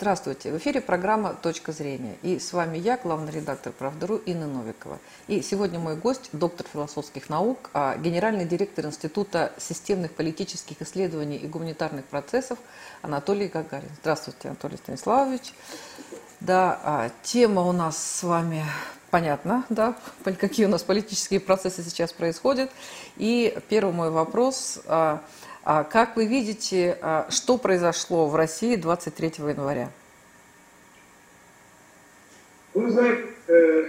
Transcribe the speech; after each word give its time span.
Здравствуйте. 0.00 0.52
В 0.52 0.58
эфире 0.58 0.80
программа 0.80 1.34
«Точка 1.34 1.72
зрения». 1.72 2.14
И 2.22 2.38
с 2.38 2.52
вами 2.52 2.78
я, 2.78 2.96
главный 2.98 3.32
редактор 3.32 3.72
«Правдару» 3.72 4.18
Инна 4.18 4.46
Новикова. 4.46 5.00
И 5.26 5.42
сегодня 5.42 5.80
мой 5.80 5.96
гость, 5.96 6.28
доктор 6.30 6.68
философских 6.72 7.28
наук, 7.28 7.68
а 7.74 7.96
генеральный 7.96 8.44
директор 8.44 8.86
Института 8.86 9.52
системных 9.58 10.12
политических 10.12 10.80
исследований 10.82 11.36
и 11.36 11.48
гуманитарных 11.48 12.04
процессов 12.04 12.60
Анатолий 13.02 13.48
Гагарин. 13.48 13.90
Здравствуйте, 14.00 14.50
Анатолий 14.50 14.76
Станиславович. 14.76 15.52
Да, 16.38 16.80
а, 16.84 17.10
тема 17.24 17.62
у 17.62 17.72
нас 17.72 17.98
с 17.98 18.22
вами 18.22 18.64
понятна, 19.10 19.64
да, 19.68 19.96
какие 20.38 20.66
у 20.66 20.68
нас 20.68 20.84
политические 20.84 21.40
процессы 21.40 21.82
сейчас 21.82 22.12
происходят. 22.12 22.70
И 23.16 23.58
первый 23.68 23.92
мой 23.92 24.10
вопрос 24.10 24.78
а 24.86 25.24
как 25.84 26.16
вы 26.16 26.24
видите, 26.24 26.96
а, 27.02 27.26
что 27.28 27.58
произошло 27.58 28.26
в 28.26 28.34
России 28.34 28.74
23 28.74 29.50
января? 29.50 29.90
Вы 32.72 32.90
знаете, 32.90 33.24
э, 33.48 33.84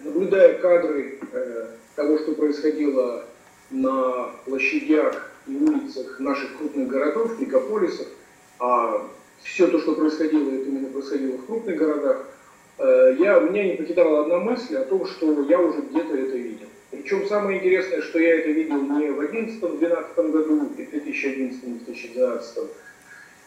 наблюдая 0.00 0.58
кадры 0.58 1.18
э, 1.32 1.66
того, 1.96 2.18
что 2.18 2.34
происходило 2.34 3.24
на 3.70 4.32
площадях 4.44 5.32
и 5.46 5.56
улицах 5.56 6.20
наших 6.20 6.58
крупных 6.58 6.88
городов, 6.88 7.40
мегаполисов, 7.40 8.08
а 8.58 9.08
все 9.42 9.66
то, 9.68 9.80
что 9.80 9.94
происходило, 9.94 10.50
это 10.50 10.68
именно 10.68 10.90
происходило 10.90 11.38
в 11.38 11.46
крупных 11.46 11.78
городах, 11.78 12.26
э, 12.76 13.16
я, 13.18 13.40
меня 13.40 13.64
не 13.64 13.76
покидала 13.76 14.24
одна 14.24 14.40
мысль 14.40 14.76
о 14.76 14.84
том, 14.84 15.06
что 15.06 15.42
я 15.44 15.58
уже 15.58 15.80
где-то 15.80 16.14
это 16.14 16.36
видел. 16.36 16.68
Причем 16.90 17.26
самое 17.26 17.58
интересное, 17.58 18.00
что 18.00 18.18
я 18.18 18.38
это 18.38 18.50
видел 18.50 18.80
не 18.80 19.10
в 19.10 19.20
2011-2012 19.20 20.30
году, 20.30 20.60
в 20.60 20.78
2011-2012, 20.78 22.68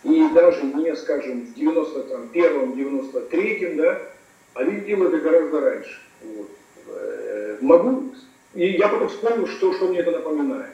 и 0.04 0.30
даже 0.34 0.64
не, 0.64 0.96
скажем, 0.96 1.46
в 1.46 1.58
91-м, 1.58 2.74
93-м, 2.74 3.78
да, 3.78 4.00
а 4.54 4.64
видел 4.64 5.04
это 5.06 5.18
гораздо 5.18 5.60
раньше. 5.60 6.00
Вот. 6.24 6.50
Э, 6.88 7.58
могу, 7.62 8.14
и 8.54 8.68
я 8.68 8.88
потом 8.90 9.10
вспомнил, 9.10 9.48
что, 9.48 9.74
что 9.74 9.88
мне 9.88 10.00
это 10.00 10.12
напоминает. 10.12 10.72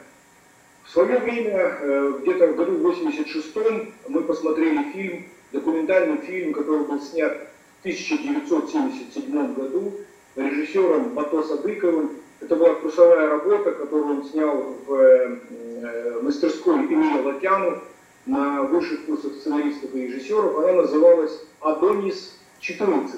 В 0.84 0.90
свое 0.90 1.18
время, 1.18 1.78
э, 1.80 2.18
где-то 2.20 2.48
в 2.48 2.56
году 2.56 2.78
86-м, 2.90 3.94
мы 4.08 4.22
посмотрели 4.22 4.92
фильм, 4.92 5.24
документальный 5.52 6.18
фильм, 6.18 6.52
который 6.52 6.84
был 6.84 7.00
снят 7.00 7.48
в 7.78 7.80
1977 7.80 9.54
году 9.54 9.94
режиссером 10.36 11.14
Бато 11.14 11.42
Садыковым 11.42 12.10
это 12.40 12.56
была 12.56 12.74
курсовая 12.74 13.28
работа, 13.28 13.72
которую 13.72 14.18
он 14.18 14.24
снял 14.24 14.76
в 14.86 14.94
э, 14.94 16.20
мастерской 16.22 16.76
Эмиля 16.76 17.22
Латяну 17.22 17.78
на 18.26 18.62
высших 18.62 19.06
курсах 19.06 19.32
сценаристов 19.34 19.94
и 19.94 20.06
режиссеров. 20.06 20.58
Она 20.58 20.82
называлась 20.82 21.40
«Адонис 21.60 22.38
14». 22.60 23.10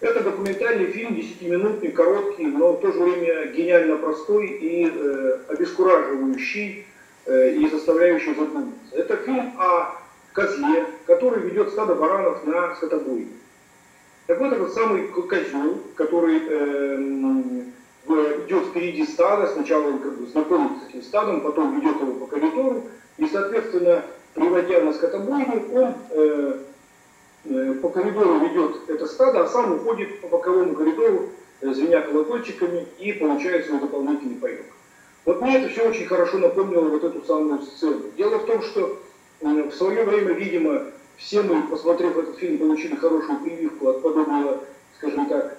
Это 0.00 0.20
документальный 0.20 0.86
фильм, 0.86 1.14
10-минутный, 1.14 1.90
короткий, 1.90 2.46
но 2.46 2.72
в 2.72 2.80
то 2.80 2.92
же 2.92 3.00
время 3.00 3.46
гениально 3.46 3.96
простой 3.96 4.48
и 4.48 4.92
э, 4.92 5.38
обескураживающий 5.48 6.86
э, 7.24 7.54
и 7.54 7.68
заставляющий 7.70 8.34
задуматься. 8.34 8.74
Это 8.92 9.16
фильм 9.16 9.54
о 9.58 9.96
козле, 10.34 10.86
который 11.06 11.40
ведет 11.42 11.70
стадо 11.70 11.94
баранов 11.94 12.44
на 12.44 12.74
скотобойне. 12.74 13.28
Так 14.26 14.38
вот, 14.40 14.52
этот 14.52 14.74
самый 14.74 15.08
козел, 15.08 15.80
который 15.94 16.42
э, 16.46 16.96
идет 18.14 18.66
впереди 18.66 19.04
стада, 19.06 19.48
сначала 19.48 19.88
он 19.88 19.98
как 19.98 20.18
бы 20.18 20.26
знакомится 20.26 20.84
с 20.84 20.88
этим 20.88 21.02
стадом, 21.02 21.40
потом 21.40 21.78
ведет 21.78 22.00
его 22.00 22.12
по 22.12 22.26
коридору, 22.26 22.84
и, 23.18 23.26
соответственно, 23.26 24.02
приводя 24.34 24.80
на 24.82 24.92
скотобойню, 24.92 25.64
он 25.72 25.94
э, 26.10 26.58
э, 27.44 27.74
по 27.74 27.88
коридору 27.88 28.38
ведет 28.38 28.88
это 28.88 29.06
стадо, 29.06 29.42
а 29.42 29.48
сам 29.48 29.72
уходит 29.74 30.20
по 30.20 30.28
боковому 30.28 30.74
коридору, 30.74 31.30
э, 31.60 31.72
звеня 31.72 32.02
колокольчиками, 32.02 32.86
и 32.98 33.12
получает 33.12 33.66
свой 33.66 33.80
дополнительный 33.80 34.36
паек. 34.36 34.66
Вот 35.24 35.40
мне 35.40 35.58
это 35.58 35.68
все 35.68 35.88
очень 35.88 36.06
хорошо 36.06 36.38
напомнило 36.38 36.88
вот 36.88 37.02
эту 37.02 37.24
самую 37.24 37.62
сцену. 37.62 38.02
Дело 38.16 38.38
в 38.38 38.46
том, 38.46 38.62
что 38.62 38.98
э, 39.40 39.62
в 39.70 39.74
свое 39.74 40.04
время, 40.04 40.32
видимо, 40.34 40.84
все 41.16 41.42
мы, 41.42 41.66
посмотрев 41.66 42.16
этот 42.16 42.36
фильм, 42.36 42.58
получили 42.58 42.94
хорошую 42.94 43.40
прививку 43.40 43.88
от 43.88 44.02
подобного 44.02 44.60
скажем 44.98 45.26
так, 45.26 45.58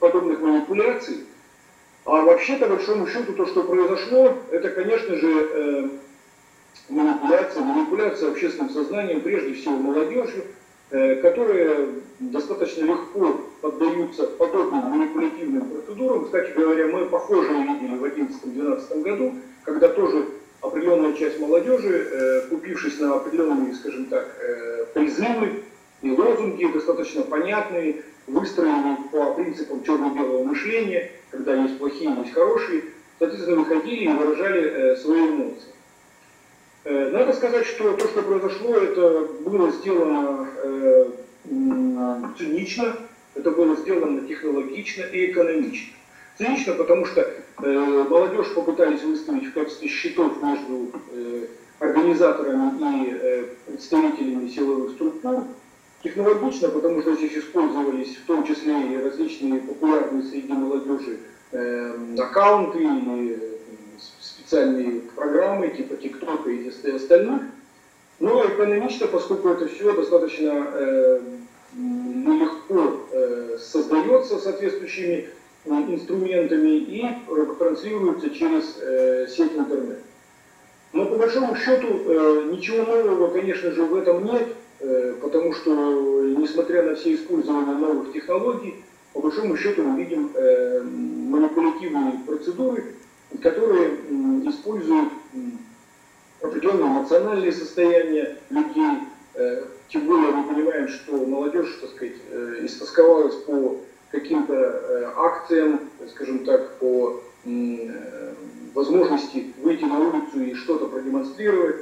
подобных 0.00 0.40
манипуляций. 0.40 1.24
А 2.04 2.22
вообще-то, 2.22 2.66
большому 2.66 3.06
счету, 3.06 3.32
то, 3.32 3.46
что 3.46 3.62
произошло, 3.62 4.36
это, 4.50 4.70
конечно 4.70 5.14
же, 5.16 5.48
э, 5.54 5.88
манипуляция, 6.88 7.62
манипуляция 7.62 8.30
общественным 8.30 8.70
сознанием, 8.70 9.20
прежде 9.20 9.54
всего 9.54 9.76
молодежью, 9.76 10.42
э, 10.90 11.16
которые 11.16 11.90
достаточно 12.18 12.84
легко 12.84 13.42
поддаются 13.60 14.26
подобным 14.26 14.90
манипулятивным 14.90 15.70
процедурам. 15.70 16.24
Кстати 16.24 16.52
говоря, 16.56 16.88
мы 16.88 17.06
похожие 17.06 17.62
видели 17.62 17.96
в 17.96 18.04
2011-2012 18.04 19.02
году, 19.02 19.34
когда 19.64 19.88
тоже 19.88 20.26
определенная 20.60 21.12
часть 21.12 21.38
молодежи, 21.38 22.08
э, 22.10 22.40
купившись 22.50 22.98
на 22.98 23.14
определенные, 23.14 23.74
скажем 23.74 24.06
так, 24.06 24.26
призывы, 24.92 25.62
и 26.02 26.10
лозунги 26.10 26.66
достаточно 26.66 27.22
понятные, 27.22 28.02
выстроены 28.26 28.98
по 29.10 29.34
принципам 29.34 29.82
черно-белого 29.84 30.44
мышления, 30.44 31.10
когда 31.30 31.54
есть 31.54 31.78
плохие, 31.78 32.14
есть 32.20 32.34
хорошие, 32.34 32.84
соответственно, 33.18 33.60
выходили 33.60 34.04
и 34.04 34.08
выражали 34.08 34.62
э, 34.62 34.96
свои 34.96 35.28
эмоции. 35.28 35.70
Э, 36.84 37.10
надо 37.10 37.32
сказать, 37.32 37.66
что 37.66 37.92
то, 37.92 38.06
что 38.08 38.22
произошло, 38.22 38.76
это 38.76 39.28
было 39.40 39.70
сделано 39.70 40.48
э, 40.62 41.06
цинично, 42.38 42.96
это 43.34 43.50
было 43.50 43.76
сделано 43.76 44.26
технологично 44.26 45.02
и 45.04 45.30
экономично. 45.30 45.94
Цинично, 46.38 46.74
потому 46.74 47.04
что 47.06 47.20
э, 47.20 48.04
молодежь 48.08 48.52
попытались 48.54 49.02
выставить 49.02 49.46
в 49.46 49.52
качестве 49.52 49.88
счетов 49.88 50.42
между 50.42 50.90
э, 51.12 51.46
организаторами 51.78 53.06
и 53.06 53.10
э, 53.12 53.44
представителями 53.66 54.48
силовых 54.48 54.92
структур, 54.92 55.44
Технологично, 56.02 56.68
потому 56.68 57.00
что 57.00 57.14
здесь 57.14 57.36
использовались 57.36 58.16
в 58.16 58.26
том 58.26 58.44
числе 58.44 58.92
и 58.92 58.96
различные 58.96 59.60
популярные 59.60 60.24
среди 60.24 60.52
молодежи 60.52 61.20
э, 61.52 62.16
аккаунты 62.18 62.82
или 62.82 63.34
э, 63.34 63.38
специальные 64.20 65.02
программы 65.14 65.68
типа 65.68 65.94
ТикТока 65.96 66.50
и 66.50 66.68
остальных. 66.90 67.42
Но 68.18 68.44
экономично, 68.44 69.06
поскольку 69.06 69.50
это 69.50 69.68
все 69.68 69.92
достаточно 69.94 70.66
э, 70.72 71.20
легко 71.76 73.00
э, 73.12 73.58
создается 73.60 74.40
соответствующими 74.40 75.28
э, 75.64 75.70
инструментами 75.70 76.78
и 76.78 77.06
транслируется 77.58 78.30
через 78.30 78.76
э, 78.80 79.28
сеть 79.28 79.52
интернет. 79.56 80.00
Но 80.92 81.06
по 81.06 81.16
большому 81.16 81.56
счету 81.56 81.88
э, 81.88 82.48
ничего 82.50 82.84
нового, 82.84 83.30
конечно 83.30 83.70
же, 83.70 83.84
в 83.84 83.94
этом 83.94 84.24
нет. 84.24 84.48
Э, 84.80 85.14
потому 85.22 85.54
что, 85.54 86.22
несмотря 86.24 86.82
на 86.82 86.94
все 86.94 87.14
использования 87.14 87.74
новых 87.74 88.12
технологий, 88.12 88.84
по 89.14 89.20
большому 89.20 89.56
счету 89.56 89.82
мы 89.82 90.02
видим 90.02 90.30
э, 90.34 90.82
манипулятивные 90.82 92.18
процедуры, 92.26 92.94
которые 93.42 93.94
используют 94.46 95.08
определенные 96.42 96.88
эмоциональные 96.88 97.52
состояния 97.52 98.36
людей, 98.50 98.98
тем 99.88 100.06
более 100.06 100.32
мы 100.32 100.54
понимаем, 100.54 100.88
что 100.88 101.16
молодежь, 101.24 101.78
так 101.80 101.90
сказать, 101.90 102.16
истосковалась 102.62 103.36
по 103.36 103.78
каким-то 104.10 105.14
акциям, 105.16 105.80
скажем 106.10 106.44
так, 106.44 106.76
по 106.78 107.22
возможности 108.74 109.52
выйти 109.62 109.84
на 109.84 109.98
улицу 109.98 110.42
и 110.42 110.54
что-то 110.54 110.86
продемонстрировать, 110.86 111.76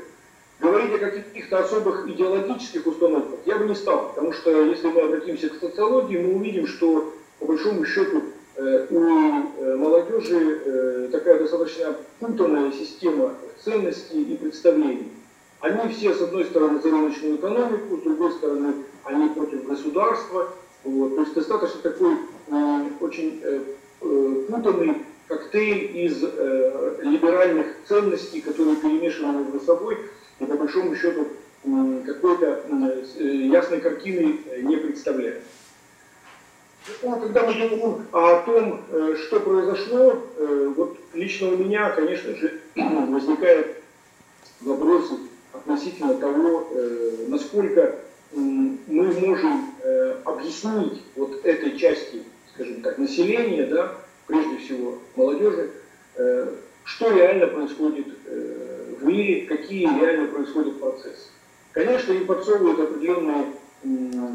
Говорить 0.60 0.92
о 0.94 0.98
каких-то 0.98 1.60
особых 1.60 2.06
идеологических 2.06 2.86
установках 2.86 3.38
я 3.46 3.56
бы 3.56 3.64
не 3.64 3.74
стал, 3.74 4.10
потому 4.10 4.34
что 4.34 4.50
если 4.64 4.88
мы 4.88 5.00
обратимся 5.00 5.48
к 5.48 5.58
социологии, 5.58 6.18
мы 6.18 6.34
увидим, 6.34 6.66
что 6.66 7.14
по 7.38 7.46
большому 7.46 7.86
счету 7.86 8.24
э, 8.56 8.86
у 8.90 9.00
э, 9.00 9.76
молодежи 9.76 10.60
э, 10.62 11.08
такая 11.12 11.38
достаточно 11.38 11.96
путанная 12.18 12.72
система 12.72 13.32
ценностей 13.64 14.22
и 14.22 14.36
представлений. 14.36 15.08
Они 15.60 15.90
все, 15.94 16.12
с 16.12 16.20
одной 16.20 16.44
стороны, 16.44 16.78
за 16.82 16.90
рыночную 16.90 17.36
экономику, 17.36 17.96
с 17.96 18.02
другой 18.02 18.32
стороны, 18.32 18.74
они 19.04 19.30
против 19.30 19.66
государства. 19.66 20.48
Вот. 20.84 21.14
То 21.14 21.20
есть 21.22 21.34
достаточно 21.34 21.80
такой 21.80 22.16
очень 23.00 23.42
путанный 24.00 24.96
коктейль 25.30 25.96
из 25.96 26.22
либеральных 27.02 27.66
ценностей, 27.88 28.40
которые 28.40 28.76
перемешаны 28.76 29.44
между 29.44 29.60
собой 29.60 29.96
и 30.40 30.44
по 30.44 30.56
большому 30.56 30.96
счету 30.96 31.28
какой-то 32.06 32.64
э, 33.18 33.24
ясной 33.24 33.80
картины 33.80 34.40
э, 34.46 34.62
не 34.62 34.76
представляет. 34.76 35.42
Когда 37.02 37.46
мы 37.46 37.52
говорим 37.54 38.06
о 38.12 38.42
том, 38.42 38.80
э, 38.90 39.16
что 39.18 39.40
произошло, 39.40 40.22
вот 40.76 40.98
лично 41.12 41.48
у 41.48 41.56
меня, 41.56 41.90
конечно 41.90 42.34
же, 42.34 42.60
возникает 42.76 43.76
вопрос 44.62 45.12
относительно 45.52 46.14
того, 46.14 46.68
насколько 47.28 47.98
сможем 49.20 49.74
э, 49.82 50.16
объяснить 50.24 51.02
вот 51.16 51.44
этой 51.44 51.76
части, 51.76 52.22
скажем 52.54 52.82
так, 52.82 52.98
населения, 52.98 53.66
да, 53.66 53.94
прежде 54.30 54.56
всего 54.58 54.98
молодежи, 55.16 55.70
э, 56.16 56.54
что 56.84 57.10
реально 57.10 57.48
происходит 57.48 58.06
э, 58.26 58.94
в 59.00 59.04
мире, 59.04 59.46
какие 59.46 59.86
реально 60.00 60.28
происходят 60.28 60.80
процессы. 60.80 61.28
Конечно, 61.72 62.12
им 62.12 62.26
подсовывают 62.26 62.80
определенные, 62.80 63.46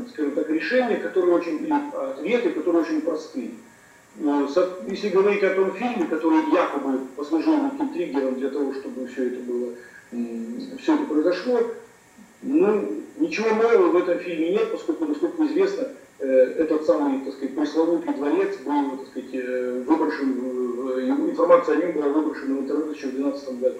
скажем 0.10 0.32
так, 0.36 0.50
решения, 0.50 0.98
которые 0.98 1.36
очень, 1.36 1.70
ответы, 1.72 2.52
которые 2.52 2.84
очень 2.84 3.02
простые. 3.02 3.52
Если 4.88 5.10
говорить 5.10 5.44
о 5.44 5.54
том 5.54 5.74
фильме, 5.74 6.08
который 6.10 6.50
якобы 6.54 7.00
послужил 7.18 7.58
неким 7.58 7.90
триггером 7.90 8.36
для 8.36 8.50
того, 8.50 8.74
чтобы 8.74 9.08
все 9.08 9.28
это 9.28 9.40
было, 9.42 9.74
все 10.80 10.96
это 10.96 11.04
произошло, 11.04 11.60
ну, 12.42 13.04
ничего 13.18 13.50
нового 13.50 13.90
в 13.90 13.96
этом 13.98 14.20
фильме 14.20 14.52
нет, 14.52 14.72
поскольку, 14.72 15.06
насколько 15.06 15.46
известно, 15.46 15.90
этот 16.20 16.86
самый, 16.86 17.20
так 17.26 17.34
сказать, 17.34 17.56
пресловутый 17.56 18.14
дворец 18.14 18.58
был, 18.66 18.98
так 18.98 19.08
сказать, 19.08 19.30
э, 19.34 19.84
выброшен, 19.86 21.30
информация 21.30 21.78
о 21.78 21.82
нем 21.82 21.92
была 21.94 22.08
выброшена 22.08 22.56
в 22.56 22.60
интернет 22.62 22.96
еще 22.96 23.08
в 23.08 23.16
2012 23.16 23.60
году. 23.60 23.80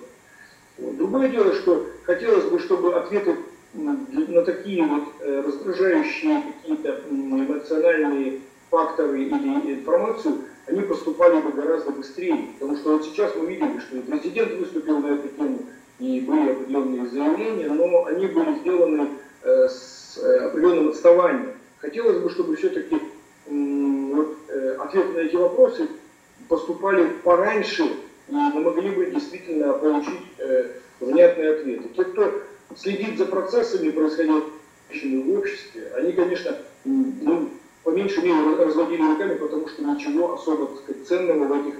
Другое 0.78 1.30
дело, 1.30 1.54
что 1.54 1.88
хотелось 2.04 2.46
бы, 2.46 2.60
чтобы 2.60 2.94
ответы 2.96 3.38
на 3.74 4.42
такие 4.44 4.86
вот 4.86 5.04
э, 5.20 5.44
раздражающие 5.46 6.44
какие-то 6.44 7.02
эмоциональные 7.10 8.42
факторы 8.70 9.24
или 9.24 9.74
информацию, 9.74 10.40
они 10.68 10.82
поступали 10.82 11.42
бы 11.42 11.52
гораздо 11.52 11.92
быстрее. 11.92 12.50
Потому 12.60 12.78
что 12.78 12.94
вот 12.94 13.06
сейчас 13.06 13.36
мы 13.36 13.48
видели, 13.48 13.80
что 13.80 13.98
и 13.98 14.02
президент 14.02 14.54
выступил 14.54 15.00
на 15.00 15.08
эту 15.08 15.28
тему, 15.30 15.60
и 16.00 16.22
были 16.22 16.52
определенные 16.52 17.08
заявления, 17.08 17.70
но 17.70 18.06
они 18.06 18.28
были 18.28 18.60
сделаны 18.60 19.10
э, 19.44 19.68
с 19.70 20.20
э, 20.22 20.38
определенным 20.48 20.90
отставанием. 20.90 21.55
Хотелось 21.86 22.18
бы, 22.18 22.32
чтобы 22.32 22.56
все-таки 22.56 23.00
вот, 23.46 24.38
э, 24.50 24.76
ответы 24.80 25.14
на 25.14 25.20
эти 25.20 25.36
вопросы 25.36 25.88
поступали 26.50 27.10
пораньше, 27.24 27.84
и 27.84 28.34
мы 28.34 28.60
могли 28.60 28.90
бы 28.90 29.06
действительно 29.06 29.74
получить 29.74 30.22
внятные 31.00 31.52
ответы. 31.52 31.90
Те, 31.96 32.06
кто 32.06 32.42
следит 32.76 33.20
за 33.20 33.28
процессами, 33.28 33.92
происходящими 33.92 35.32
в 35.32 35.38
обществе, 35.38 35.92
они, 35.96 36.14
конечно, 36.14 36.58
ну, 36.86 37.50
по 37.84 37.92
меньшей 37.92 38.24
мере 38.24 38.56
разводили 38.56 39.04
руками, 39.04 39.36
потому 39.36 39.68
что 39.68 39.84
ничего 39.84 40.34
особо 40.34 40.66
так 40.66 40.78
сказать, 40.78 41.08
ценного 41.08 41.46
в 41.46 41.54
этих, 41.54 41.76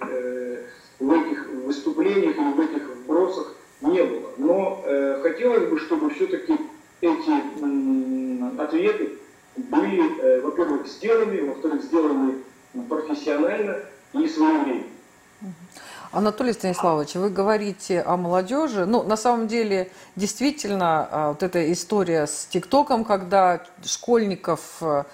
в 1.00 1.12
этих 1.12 1.50
выступлениях 1.66 2.38
или 2.38 2.54
в 2.54 2.60
этих 2.60 2.90
вбросах 2.96 3.56
не 3.82 4.04
было. 4.04 4.30
Но 4.38 4.84
э, 4.86 5.20
хотелось 5.24 5.68
бы, 5.68 5.80
чтобы 5.80 6.12
все-таки 6.12 6.56
эти 7.02 7.32
э, 7.32 8.62
ответы 8.62 9.18
были, 9.58 10.20
э, 10.22 10.42
во-первых, 10.42 10.88
сделаны, 10.88 11.46
во-вторых, 11.46 11.84
сделаны 11.84 12.36
профессионально 12.90 13.78
и 14.14 14.28
своевременно. 14.28 14.84
Анатолий 16.12 16.54
Станиславович, 16.54 17.16
вы 17.16 17.30
говорите 17.30 18.02
о 18.02 18.16
молодежи. 18.16 18.86
Ну, 18.86 19.04
на 19.04 19.18
самом 19.18 19.48
деле, 19.48 19.92
действительно, 20.16 21.08
а, 21.12 21.30
вот 21.30 21.44
эта 21.44 21.72
история 21.74 22.26
с 22.26 22.46
ТикТоком, 22.46 23.04
когда 23.04 23.62
школьников 23.84 24.78
а, 24.82 25.06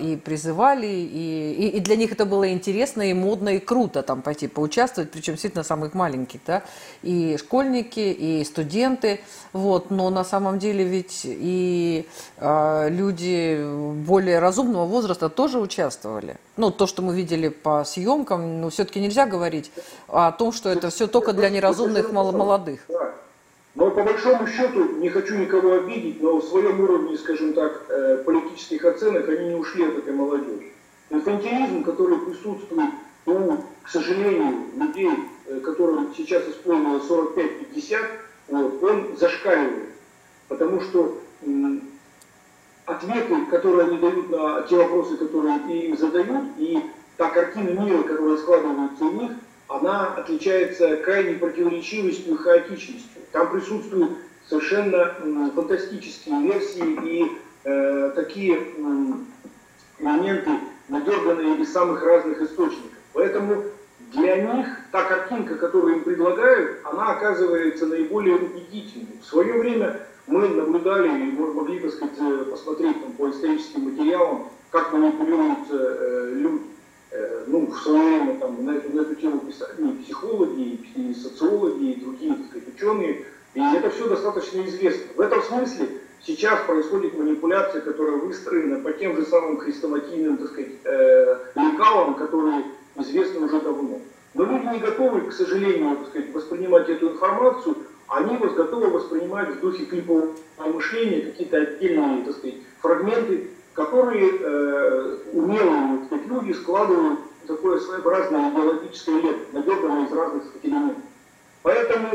и 0.00 0.16
призывали, 0.16 0.86
и, 0.86 1.52
и, 1.52 1.68
и 1.76 1.80
для 1.80 1.94
них 1.94 2.10
это 2.12 2.24
было 2.24 2.50
интересно, 2.50 3.08
и 3.08 3.14
модно, 3.14 3.50
и 3.50 3.58
круто 3.60 4.02
там 4.02 4.20
пойти 4.20 4.48
поучаствовать, 4.48 5.12
причем 5.12 5.34
действительно 5.34 5.62
самых 5.62 5.94
маленьких, 5.94 6.40
да, 6.44 6.62
и 7.02 7.36
школьники, 7.38 8.00
и 8.00 8.44
студенты, 8.44 9.20
вот, 9.52 9.90
но 9.90 10.10
на 10.10 10.24
самом 10.24 10.58
деле 10.58 10.82
ведь 10.82 11.20
и 11.24 12.08
э, 12.38 12.88
люди 12.90 13.62
более 14.04 14.40
разумного 14.40 14.86
возраста 14.86 15.28
тоже 15.28 15.60
участвовали. 15.60 16.36
Ну, 16.56 16.70
то, 16.70 16.86
что 16.86 17.02
мы 17.02 17.14
видели 17.14 17.48
по 17.48 17.84
съемкам, 17.84 18.60
ну, 18.60 18.70
все-таки 18.70 19.00
нельзя 19.00 19.26
говорить 19.26 19.70
о 20.08 20.32
том, 20.32 20.52
что 20.52 20.68
это 20.68 20.90
все 20.90 21.06
только 21.06 21.32
для 21.32 21.48
неразумных 21.48 22.10
молодых. 22.12 22.80
Но 23.74 23.90
по 23.90 24.02
большому 24.02 24.46
счету, 24.48 24.96
не 24.96 25.08
хочу 25.10 25.36
никого 25.36 25.74
обидеть, 25.74 26.20
но 26.20 26.38
в 26.38 26.44
своем 26.44 26.80
уровне, 26.80 27.16
скажем 27.16 27.52
так, 27.54 27.84
э, 27.88 28.22
политических 28.24 28.84
оценок 28.84 29.28
они 29.28 29.50
не 29.50 29.54
ушли 29.54 29.84
от 29.84 29.98
этой 29.98 30.12
молодежи. 30.12 30.72
Инфантилизм, 31.08 31.84
который 31.84 32.18
присутствует 32.18 32.90
у, 33.26 33.56
к 33.82 33.88
сожалению, 33.88 34.66
людей, 34.76 35.10
э, 35.46 35.60
которым 35.60 36.12
сейчас 36.16 36.42
исполнилось 36.48 37.04
45-50, 37.04 38.04
вот, 38.48 38.82
он 38.82 39.16
зашкаливает. 39.16 39.90
Потому 40.48 40.80
что 40.80 41.20
ответы, 42.86 43.46
которые 43.50 43.86
они 43.86 43.98
дают 43.98 44.30
на 44.30 44.62
те 44.62 44.76
вопросы, 44.76 45.16
которые 45.16 45.60
им 45.86 45.96
задают, 45.96 46.44
и 46.58 46.80
та 47.16 47.30
картина 47.30 47.70
мира, 47.70 48.02
которая 48.02 48.36
складывается 48.36 49.04
у 49.04 49.12
них, 49.12 49.32
она 49.68 50.14
отличается 50.14 50.96
крайней 50.96 51.34
противоречивостью 51.34 52.34
и 52.34 52.36
хаотичностью. 52.36 53.19
Там 53.32 53.50
присутствуют 53.50 54.12
совершенно 54.48 55.14
фантастические 55.54 56.42
версии 56.42 56.98
и 57.04 57.38
э, 57.64 58.12
такие 58.14 58.56
э, 58.56 59.12
моменты, 60.00 60.50
надерганные 60.88 61.60
из 61.60 61.72
самых 61.72 62.02
разных 62.02 62.42
источников. 62.42 62.90
Поэтому 63.12 63.62
для 64.12 64.42
них 64.42 64.66
та 64.90 65.04
картинка, 65.04 65.56
которую 65.56 65.96
им 65.96 66.04
предлагают, 66.04 66.80
она 66.84 67.12
оказывается 67.12 67.86
наиболее 67.86 68.36
убедительной. 68.36 69.18
В 69.22 69.26
свое 69.26 69.52
время 69.54 70.00
мы 70.26 70.48
наблюдали 70.48 71.08
и 71.08 71.32
могли, 71.32 71.78
так 71.78 71.92
сказать, 71.92 72.16
э, 72.18 72.44
посмотреть 72.50 73.00
там, 73.02 73.12
по 73.12 73.30
историческим 73.30 73.90
материалам, 73.90 74.48
как 74.70 74.92
манипулируются 74.92 75.76
э, 75.76 76.32
люди. 76.34 76.64
Э, 77.12 77.44
ну, 77.48 77.66
в 77.66 77.76
свое 77.82 78.36
там, 78.38 78.64
на, 78.64 78.70
эту, 78.70 78.94
на 78.94 79.00
эту 79.00 79.16
тему 79.16 79.40
писали 79.40 79.82
и 79.82 80.02
психологи, 80.04 80.78
и, 80.94 81.14
социологи, 81.14 81.92
и 81.92 82.00
другие 82.00 82.36
сказать, 82.48 82.68
ученые. 82.68 83.24
И 83.54 83.60
это 83.60 83.90
все 83.90 84.08
достаточно 84.08 84.64
известно. 84.64 85.06
В 85.16 85.20
этом 85.20 85.42
смысле 85.42 85.88
сейчас 86.22 86.60
происходит 86.66 87.18
манипуляция, 87.18 87.80
которая 87.80 88.16
выстроена 88.16 88.78
по 88.80 88.92
тем 88.92 89.16
же 89.16 89.24
самым 89.24 89.58
хрестоматийным 89.58 90.36
так 90.36 90.48
сказать, 90.50 90.70
э, 90.84 91.36
лекалам, 91.56 92.14
которые 92.14 92.64
известны 92.96 93.40
уже 93.46 93.60
давно. 93.60 94.00
Но 94.34 94.44
люди 94.44 94.66
не 94.66 94.78
готовы, 94.78 95.22
к 95.22 95.32
сожалению, 95.32 95.96
так 95.96 96.08
сказать, 96.10 96.32
воспринимать 96.32 96.88
эту 96.88 97.10
информацию, 97.10 97.76
они 98.06 98.36
вас 98.36 98.52
готовы 98.54 98.88
воспринимать 98.88 99.48
в 99.48 99.60
духе 99.60 99.84
клипового 99.86 100.32
мышления 100.58 101.22
какие-то 101.22 101.56
отдельные 101.56 102.24
так 102.24 102.36
сказать, 102.36 102.56
фрагменты 102.80 103.50
которые 103.74 104.30
э, 104.40 105.16
умелые 105.32 106.04
сказать, 106.06 106.26
люди 106.26 106.52
складывают 106.52 107.20
такое 107.46 107.78
своеобразное 107.78 108.50
идеологическое 108.50 109.20
лето, 109.20 109.38
надерганное 109.52 110.06
из 110.06 110.12
разных 110.12 110.44
элементов. 110.62 111.02
Поэтому 111.62 112.08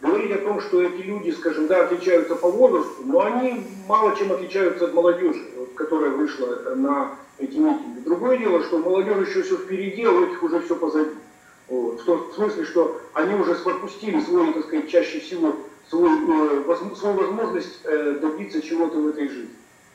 говорить 0.00 0.32
о 0.32 0.38
том, 0.38 0.60
что 0.60 0.82
эти 0.82 1.02
люди, 1.02 1.30
скажем, 1.30 1.66
да, 1.66 1.84
отличаются 1.84 2.34
по 2.34 2.48
возрасту, 2.48 3.02
но 3.04 3.20
они 3.20 3.64
мало 3.86 4.14
чем 4.16 4.32
отличаются 4.32 4.86
от 4.86 4.94
молодежи, 4.94 5.42
вот, 5.56 5.70
которая 5.74 6.10
вышла 6.10 6.74
на 6.74 7.12
эти 7.38 7.56
митинги. 7.56 8.00
Другое 8.04 8.38
дело, 8.38 8.62
что 8.62 8.78
молодежь 8.78 9.28
еще 9.28 9.42
все 9.42 9.56
впереди, 9.56 10.04
а 10.04 10.10
у 10.10 10.24
этих 10.24 10.42
уже 10.42 10.60
все 10.60 10.76
позади. 10.76 11.10
Вот. 11.68 12.00
В 12.00 12.04
том 12.04 12.32
смысле, 12.34 12.64
что 12.64 13.00
они 13.14 13.34
уже 13.34 13.54
пропустили 13.54 14.20
свой, 14.20 14.52
так 14.52 14.64
сказать, 14.64 14.90
чаще 14.90 15.20
всего 15.20 15.54
свой, 15.88 16.10
э, 16.10 16.76
свою 16.96 17.16
возможность 17.16 17.80
э, 17.84 18.18
добиться 18.20 18.60
чего-то 18.62 18.98
в 18.98 19.08
этой 19.08 19.28
жизни. 19.28 19.50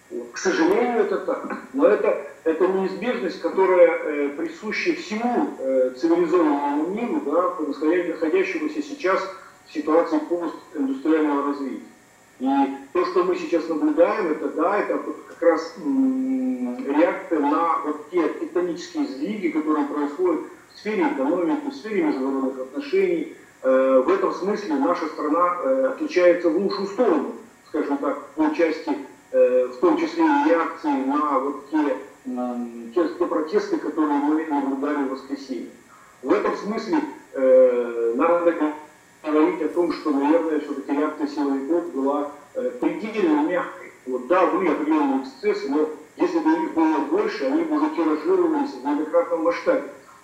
К 0.10 0.38
сожалению, 0.38 1.02
это 1.02 1.18
так. 1.18 1.58
Но 1.74 1.86
это, 1.86 2.26
это 2.44 2.68
неизбежность, 2.68 3.42
которая 3.42 3.90
э, 3.90 4.30
присуща 4.30 4.94
всему 4.94 5.52
э, 5.60 5.92
цивилизованному 5.98 6.88
миру, 6.88 7.22
да, 7.26 7.54
находящемуся 7.60 8.82
сейчас 8.82 9.22
в 9.68 9.74
ситуации 9.74 10.20
постиндустриального 10.20 11.48
развития. 11.50 11.84
И 12.40 12.48
то, 12.94 13.06
что 13.06 13.24
мы 13.24 13.36
сейчас 13.36 13.68
наблюдаем, 13.68 14.32
это 14.32 14.48
да, 14.50 14.80
это 14.80 14.98
как 15.28 15.42
раз 15.42 15.76
реакция 15.78 17.40
на 17.40 17.80
вот 17.86 18.10
те 18.10 18.30
тектонические 18.30 19.06
сдвиги, 19.08 19.50
которые 19.50 19.86
происходят 19.86 20.42
в 20.74 20.80
сфере 20.80 21.04
экономики, 21.04 21.70
в 21.70 21.76
сфере 21.76 22.04
международных 22.04 22.60
отношений. 22.62 23.36
Э, 23.62 24.02
в 24.04 24.10
этом 24.10 24.34
смысле 24.34 24.76
наша 24.76 25.06
страна 25.08 25.58
э, 25.64 25.88
отличается 25.94 26.50
в 26.50 26.58
лучшую 26.58 26.88
сторону, 26.88 27.36
скажем 27.68 27.98
так, 27.98 28.26
по 28.30 28.56
части 28.56 28.98
в 29.32 29.78
том 29.80 29.98
числе 29.98 30.24
и 30.24 30.50
реакции 30.50 31.04
на 31.06 31.40
вот 31.40 31.70
те, 31.70 31.98
те, 32.96 33.10
те 33.10 33.26
протесты, 33.26 33.78
которые 33.78 34.20
мы 34.20 34.46
наблюдали 34.46 35.04
в 35.04 35.12
воскресенье. 35.12 35.70
В 36.22 36.34
этом 36.34 36.56
смысле 36.58 37.00
э, 37.34 38.14
надо 38.16 38.74
говорить 39.24 39.62
о 39.62 39.70
том, 39.70 39.94
что, 39.94 40.12
наверное, 40.12 40.60
все-таки 40.60 40.92
реакция 40.92 41.28
силовиков 41.28 41.94
была 41.94 42.32
э, 42.56 42.72
предельно 42.80 43.48
мягкой. 43.48 43.92
Вот, 44.06 44.28
да, 44.28 44.48
были 44.48 44.70
определенные 44.70 45.24
эксцессы, 45.24 45.70
но 45.70 45.90
если 46.18 46.40
бы 46.40 46.52
их 46.52 46.74
было 46.74 46.98
больше, 47.10 47.46
они 47.46 47.64
бы 47.64 47.78
уже 47.78 47.96
тиражировались 47.96 48.72
в 48.72 48.84
многократном 48.84 49.44
масштабе. 49.44 49.84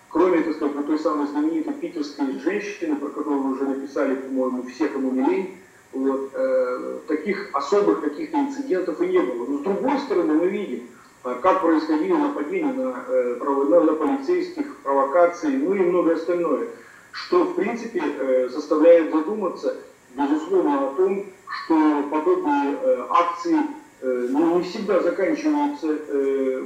Кроме, 0.10 0.42
так 0.42 0.56
сказать, 0.56 0.88
той 0.88 1.00
самой 1.00 1.28
знаменитой 1.28 1.74
питерской 1.74 2.40
женщины, 2.40 2.96
про 2.96 3.10
которую 3.10 3.54
уже 3.54 3.66
написали, 3.66 4.16
по-моему, 4.16 4.64
все, 4.64 4.88
кому 4.88 5.12
не 5.12 5.22
лень, 5.22 5.58
вот, 5.96 6.32
э, 6.34 7.00
таких 7.08 7.50
особых 7.54 8.02
каких-то 8.02 8.38
инцидентов 8.38 9.02
и 9.02 9.08
не 9.08 9.20
было. 9.20 9.48
Но 9.48 9.58
с 9.60 9.62
другой 9.62 9.98
стороны 10.00 10.34
мы 10.34 10.48
видим, 10.48 10.88
э, 11.24 11.36
как 11.42 11.62
происходили 11.62 12.14
нападения 12.14 12.74
на, 12.74 13.04
э, 13.08 13.38
на, 13.40 13.82
на 13.82 13.94
полицейских, 13.94 14.76
провокации, 14.84 15.56
ну 15.56 15.74
и 15.74 15.80
многое 15.80 16.16
остальное, 16.16 16.68
что 17.12 17.46
в 17.46 17.56
принципе 17.56 18.02
э, 18.04 18.50
заставляет 18.50 19.12
задуматься, 19.12 19.78
безусловно, 20.16 20.88
о 20.88 20.94
том, 20.96 21.26
что 21.48 22.04
подобные 22.12 22.78
э, 22.82 23.06
акции 23.10 23.58
э, 24.02 24.28
ну, 24.30 24.58
не 24.58 24.64
всегда 24.64 25.00
заканчиваются, 25.00 25.88
э, 26.08 26.64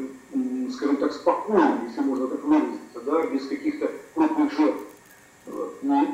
скажем 0.73 0.97
так, 0.97 1.13
спокойно, 1.13 1.81
если 1.87 2.01
можно 2.01 2.27
так 2.27 2.43
выразиться, 2.43 2.99
да, 3.05 3.25
без 3.27 3.47
каких-то 3.47 3.91
крупных 4.15 4.51
жертв. 4.51 4.88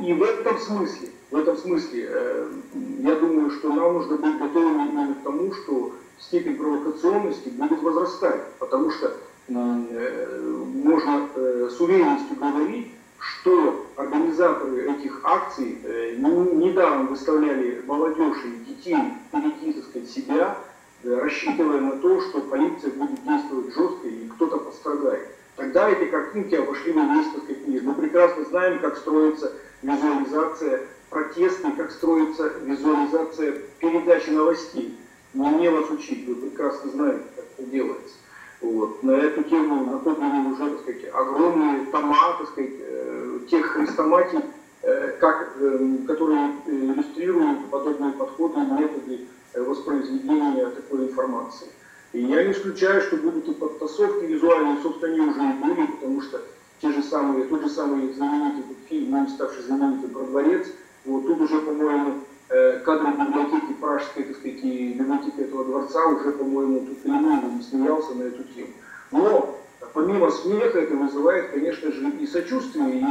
И 0.04 0.14
в 0.14 0.24
этом 0.24 0.58
смысле, 0.60 1.10
в 1.32 1.36
этом 1.36 1.58
смысле, 1.58 2.08
э, 2.08 2.52
я 3.00 3.16
думаю, 3.16 3.52
что 3.52 3.74
нам 3.74 3.94
нужно 3.94 4.18
быть 4.18 4.38
готовыми 4.38 4.90
именно 4.90 5.16
к 5.16 5.24
тому, 5.24 5.52
что 5.54 5.94
степень 6.20 6.56
провокационности 6.56 7.50
будет 7.50 7.82
возрастать, 7.82 8.42
потому 8.60 8.92
что 8.92 9.18
э, 9.48 10.54
можно 10.84 11.28
э, 11.36 11.70
с 11.72 11.82
уверенностью 11.82 12.38
говорить, 12.38 12.92
что 13.18 13.88
организаторы 13.96 14.92
этих 14.92 15.20
акций 15.24 15.80
недаром 16.18 17.08
выставляли 17.08 17.84
молодежь 17.88 18.38
и 18.46 18.70
детей 18.70 18.98
впереди, 19.28 19.74
так 19.74 19.84
сказать, 19.90 20.10
себя, 20.10 20.58
рассчитывая 21.04 21.82
на 21.82 21.98
то, 21.98 22.22
что 22.22 22.42
полиция 22.42 22.92
будет 22.92 23.24
действовать 23.24 23.74
жестко 23.74 24.08
и 24.08 24.28
кто-то 24.28 24.58
пострадает. 24.58 25.28
Тогда 25.56 25.90
эти 25.90 26.10
картинки 26.10 26.56
обошли 26.56 26.92
бы 26.92 27.02
сказать, 27.02 27.68
мир. 27.68 27.82
Мы 27.84 27.94
прекрасно 27.94 28.44
знаем, 28.46 28.80
как 28.80 28.98
строится 28.98 29.54
визуализация 29.82 30.82
протеста 31.10 31.72
как 31.72 31.92
строится 31.92 32.52
визуализация 32.64 33.62
передачи 33.80 34.32
новостей. 34.32 34.98
Не 35.34 35.70
вас 35.70 35.90
учить, 35.90 36.28
вы 36.28 36.36
прекрасно 36.36 36.92
знаете, 36.92 37.24
как 37.36 37.46
это 37.58 37.70
делается. 37.70 38.16
Вот. 38.62 39.04
На 39.04 39.12
эту 39.12 39.44
тему 39.44 39.86
накоплены 39.86 40.54
уже, 40.54 40.72
так 40.72 40.80
сказать, 40.82 41.14
огромные 41.14 41.86
тома, 41.88 42.38
так 42.38 42.48
сказать, 42.48 42.72
э, 42.80 43.40
тех 43.50 43.66
хрестоматий, 43.66 44.40
э, 44.82 45.18
как, 45.20 45.56
э, 45.60 45.98
которые 46.08 46.56
иллюстрируют 46.66 47.70
подобные 47.70 48.14
подходы 48.14 48.60
и 48.60 48.82
методы 48.82 49.20
э, 49.54 49.62
воспроизведения 49.62 50.70
такой 50.70 51.08
информации. 51.08 51.68
И 52.16 52.22
я 52.22 52.46
не 52.46 52.54
исключаю, 52.54 53.02
что 53.02 53.18
будут 53.18 53.50
и 53.50 53.54
подтасовки 53.54 54.24
визуальные, 54.24 54.78
собственно, 54.82 55.12
они 55.12 55.20
уже 55.20 55.42
и 55.42 55.54
были, 55.62 55.86
потому 55.88 56.22
что 56.22 56.42
те 56.80 56.90
же 56.94 57.04
самые, 57.04 57.44
тот 57.44 57.64
же 57.64 57.70
самый 57.70 58.14
знаменитый 58.14 58.64
фильм, 58.88 59.12
ныне 59.12 59.28
ставший 59.28 59.64
знаменитым 59.64 60.12
про 60.12 60.24
дворец, 60.24 60.66
вот 61.04 61.28
тут 61.28 61.42
уже, 61.42 61.60
по-моему, 61.60 62.22
э, 62.48 62.80
кадры 62.86 63.12
библиотеки 63.12 63.74
пражской, 63.82 64.24
так 64.24 64.38
сказать, 64.38 64.64
и 64.64 64.94
библиотеки 64.94 65.42
этого 65.42 65.66
дворца 65.66 66.06
уже, 66.06 66.32
по-моему, 66.32 66.86
тут 66.88 67.04
Леонид 67.04 67.54
не 67.54 67.62
смеялся 67.62 68.14
на 68.16 68.24
эту 68.24 68.44
тему. 68.44 68.70
Но 69.12 69.60
помимо 69.94 70.32
смеха 70.32 70.80
это 70.80 70.96
вызывает, 70.96 71.52
конечно 71.52 71.92
же, 71.92 72.12
и 72.12 72.26
сочувствие, 72.28 73.00
и, 73.00 73.06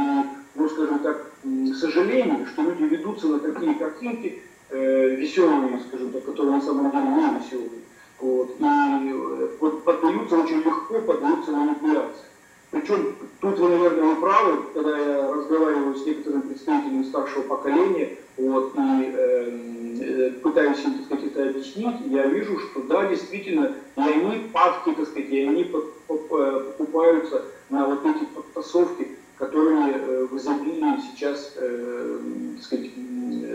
ну, 0.55 0.67
скажем 0.67 0.97
так, 0.97 1.29
сожаление, 1.79 2.47
что 2.47 2.63
люди 2.63 2.95
ведутся 2.95 3.27
на 3.27 3.37
такие 3.37 3.75
картинки, 3.75 4.41
э, 4.71 5.09
веселые, 5.15 5.79
скажем 5.87 6.11
так, 6.11 6.25
которые 6.25 6.55
на 6.55 6.61
самом 6.61 6.89
деле 6.89 7.03
не 7.03 7.39
веселые. 7.39 7.85
Вот, 8.25 8.55
и 8.59 8.63
э, 8.63 9.47
вот, 9.59 9.83
поддаются 9.83 10.39
очень 10.39 10.63
легко, 10.63 10.99
поддаются 11.01 11.51
манипуляции. 11.51 12.25
Причем 12.71 13.15
тут 13.39 13.59
вы, 13.59 13.69
наверное, 13.69 14.03
вы 14.03 14.15
правы, 14.15 14.63
когда 14.73 14.97
я 14.97 15.31
разговариваю 15.31 15.95
с 15.95 16.03
некоторыми 16.07 16.41
представителями 16.41 17.03
старшего 17.03 17.43
поколения, 17.43 18.17
вот, 18.37 18.73
и 18.73 18.79
эм, 18.79 20.01
э, 20.01 20.31
пытаюсь 20.41 20.83
им, 20.83 20.95
так 20.95 21.05
сказать, 21.05 21.25
это 21.25 21.49
объяснить, 21.49 22.01
я 22.07 22.25
вижу, 22.25 22.59
что 22.59 22.81
да, 22.81 23.07
действительно, 23.07 23.75
они 23.95 24.49
падки, 24.51 24.95
так 24.95 25.07
сказать, 25.07 25.29
и 25.29 25.41
они 25.43 25.71
покупаются 26.07 27.43
на 27.69 27.85
вот 27.85 28.03
эти 28.07 28.25
подтасовки, 28.25 29.07
которые 29.37 29.91
э, 29.93 30.27
в 30.31 30.35
изобилии 30.35 30.99
сейчас, 31.11 31.53
э, 31.57 32.19
так 32.55 32.63
сказать, 32.63 32.89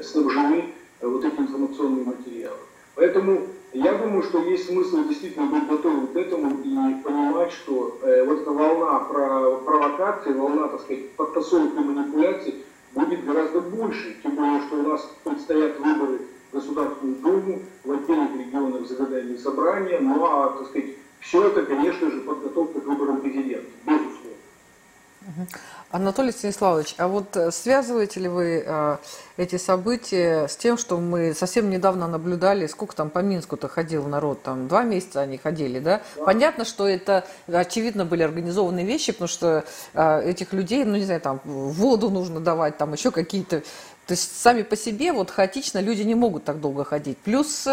снабжены 0.04 0.66
э, 1.00 1.08
вот 1.08 1.24
эти 1.24 1.40
информационные 1.40 2.04
материалы. 2.04 2.58
Поэтому 2.94 3.48
я 3.72 3.94
думаю, 3.94 4.22
что 4.22 4.38
есть 4.42 4.66
смысл 4.66 5.04
действительно 5.04 5.46
быть 5.46 5.68
готовым 5.68 6.08
к 6.08 6.16
этому 6.16 6.50
и 6.62 7.02
понимать, 7.02 7.52
что 7.52 7.98
э, 8.02 8.24
вот 8.24 8.40
эта 8.40 8.50
волна 8.50 8.98
про 9.00 9.56
провокации, 9.58 10.32
волна, 10.32 10.68
так 10.68 10.80
сказать, 10.80 11.10
подтасовок 11.12 11.74
и 11.74 11.78
манипуляций 11.78 12.54
будет 12.92 13.24
гораздо 13.24 13.60
больше. 13.60 14.16
Тем 14.22 14.34
более, 14.34 14.60
что 14.62 14.76
у 14.76 14.82
нас 14.82 15.08
предстоят 15.22 15.78
выборы 15.78 16.20
в 16.50 16.54
Государственную 16.54 17.16
Думу, 17.20 17.62
в 17.84 17.92
отдельных 17.92 18.36
регионах 18.38 18.88
загадания 18.88 19.38
собрания. 19.38 20.00
Ну 20.00 20.24
а, 20.24 20.50
так 20.58 20.68
сказать, 20.68 20.90
все 21.20 21.46
это, 21.46 21.62
конечно 21.62 22.10
же, 22.10 22.20
подготовка 22.22 22.80
к 22.80 22.86
выборам 22.86 23.20
президента, 23.20 23.70
безусловно. 23.86 25.46
Анатолий 25.92 26.30
Станиславович, 26.30 26.94
а 26.98 27.08
вот 27.08 27.36
э, 27.36 27.50
связываете 27.50 28.20
ли 28.20 28.28
вы 28.28 28.62
э, 28.64 28.96
эти 29.36 29.56
события 29.56 30.46
с 30.46 30.56
тем, 30.56 30.78
что 30.78 30.98
мы 30.98 31.34
совсем 31.34 31.68
недавно 31.68 32.06
наблюдали, 32.06 32.68
сколько 32.68 32.94
там 32.94 33.10
по 33.10 33.18
Минску-то 33.18 33.66
ходил 33.66 34.06
народ, 34.06 34.40
там 34.44 34.68
два 34.68 34.84
месяца 34.84 35.20
они 35.22 35.36
ходили, 35.36 35.80
да? 35.80 36.00
да? 36.14 36.24
Понятно, 36.24 36.64
что 36.64 36.86
это, 36.86 37.24
очевидно, 37.48 38.04
были 38.04 38.22
организованные 38.22 38.86
вещи, 38.86 39.10
потому 39.10 39.26
что 39.26 39.64
э, 39.94 40.30
этих 40.30 40.52
людей, 40.52 40.84
ну 40.84 40.94
не 40.94 41.04
знаю, 41.04 41.20
там 41.20 41.40
воду 41.44 42.08
нужно 42.08 42.38
давать, 42.38 42.78
там 42.78 42.92
еще 42.92 43.10
какие-то 43.10 43.64
то 44.10 44.14
есть 44.14 44.42
сами 44.42 44.62
по 44.62 44.74
себе 44.74 45.12
вот 45.12 45.30
хаотично 45.30 45.78
люди 45.78 46.02
не 46.02 46.16
могут 46.16 46.42
так 46.42 46.60
долго 46.60 46.84
ходить. 46.84 47.16
Плюс, 47.18 47.64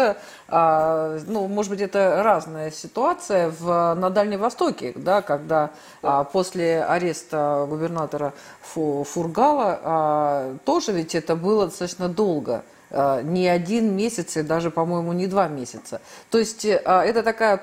а, 0.46 1.18
ну, 1.26 1.48
может 1.48 1.72
быть, 1.72 1.80
это 1.80 2.22
разная 2.22 2.70
ситуация 2.70 3.50
в, 3.50 3.94
на 3.96 4.08
Дальнем 4.08 4.38
Востоке, 4.38 4.92
да, 4.94 5.20
когда 5.20 5.70
а, 6.00 6.22
после 6.22 6.84
ареста 6.84 7.66
губернатора 7.68 8.34
Фу, 8.60 9.02
Фургала 9.02 9.80
а, 9.82 10.56
тоже 10.64 10.92
ведь 10.92 11.16
это 11.16 11.34
было 11.34 11.66
достаточно 11.66 12.08
долго 12.08 12.62
не 12.90 13.48
один 13.48 13.94
месяц 13.96 14.38
и 14.38 14.42
даже, 14.42 14.70
по-моему, 14.70 15.12
не 15.12 15.26
два 15.26 15.46
месяца. 15.48 16.00
То 16.30 16.38
есть 16.38 16.64
это 16.64 17.22
такая 17.22 17.60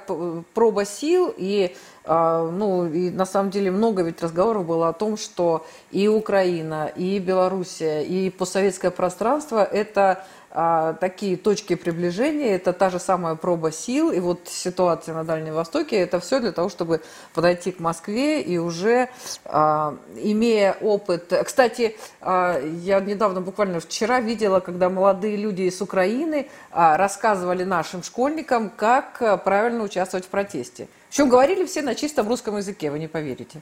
проба 0.53 0.85
сил, 0.85 1.33
и 1.35 1.75
ну, 2.07 2.87
и 2.87 3.09
на 3.09 3.25
самом 3.25 3.49
деле 3.49 3.71
много 3.71 4.03
ведь 4.03 4.21
разговоров 4.21 4.65
было 4.65 4.89
о 4.89 4.93
том, 4.93 5.17
что 5.17 5.65
и 5.91 6.07
Украина, 6.07 6.91
и 6.95 7.19
Белоруссия, 7.19 8.03
и 8.03 8.29
постсоветское 8.29 8.91
пространство– 8.91 9.63
это 9.71 10.23
а, 10.57 10.93
такие 10.93 11.35
точки 11.35 11.75
приближения, 11.75 12.55
это 12.55 12.71
та 12.71 12.89
же 12.89 12.97
самая 12.97 13.35
проба 13.35 13.73
сил, 13.73 14.09
и 14.09 14.21
вот 14.21 14.47
ситуация 14.47 15.13
на 15.13 15.25
Дальнем 15.25 15.53
Востоке, 15.53 15.97
это 15.97 16.21
все 16.21 16.39
для 16.39 16.53
того, 16.53 16.69
чтобы 16.69 17.01
подойти 17.33 17.73
к 17.73 17.81
Москве 17.81 18.41
и 18.41 18.57
уже 18.57 19.09
а, 19.43 19.97
имея 20.15 20.77
опыт. 20.79 21.33
Кстати, 21.45 21.97
а, 22.21 22.57
я 22.61 23.01
недавно, 23.01 23.41
буквально 23.41 23.81
вчера 23.81 24.21
видела, 24.21 24.61
когда 24.61 24.89
молодые 24.89 25.35
люди 25.35 25.63
из 25.63 25.81
Украины 25.81 26.47
а, 26.71 26.95
рассказывали 26.95 27.65
нашим 27.65 28.01
школьникам, 28.01 28.69
как 28.69 29.21
а, 29.21 29.35
правильно 29.35 29.83
участвовать 29.83 30.25
в 30.25 30.29
протесте. 30.29 30.87
Причем 31.09 31.27
говорили 31.27 31.65
все 31.65 31.81
на 31.81 31.95
чистом 31.95 32.29
русском 32.29 32.55
языке, 32.55 32.91
вы 32.91 32.99
не 32.99 33.09
поверите. 33.09 33.61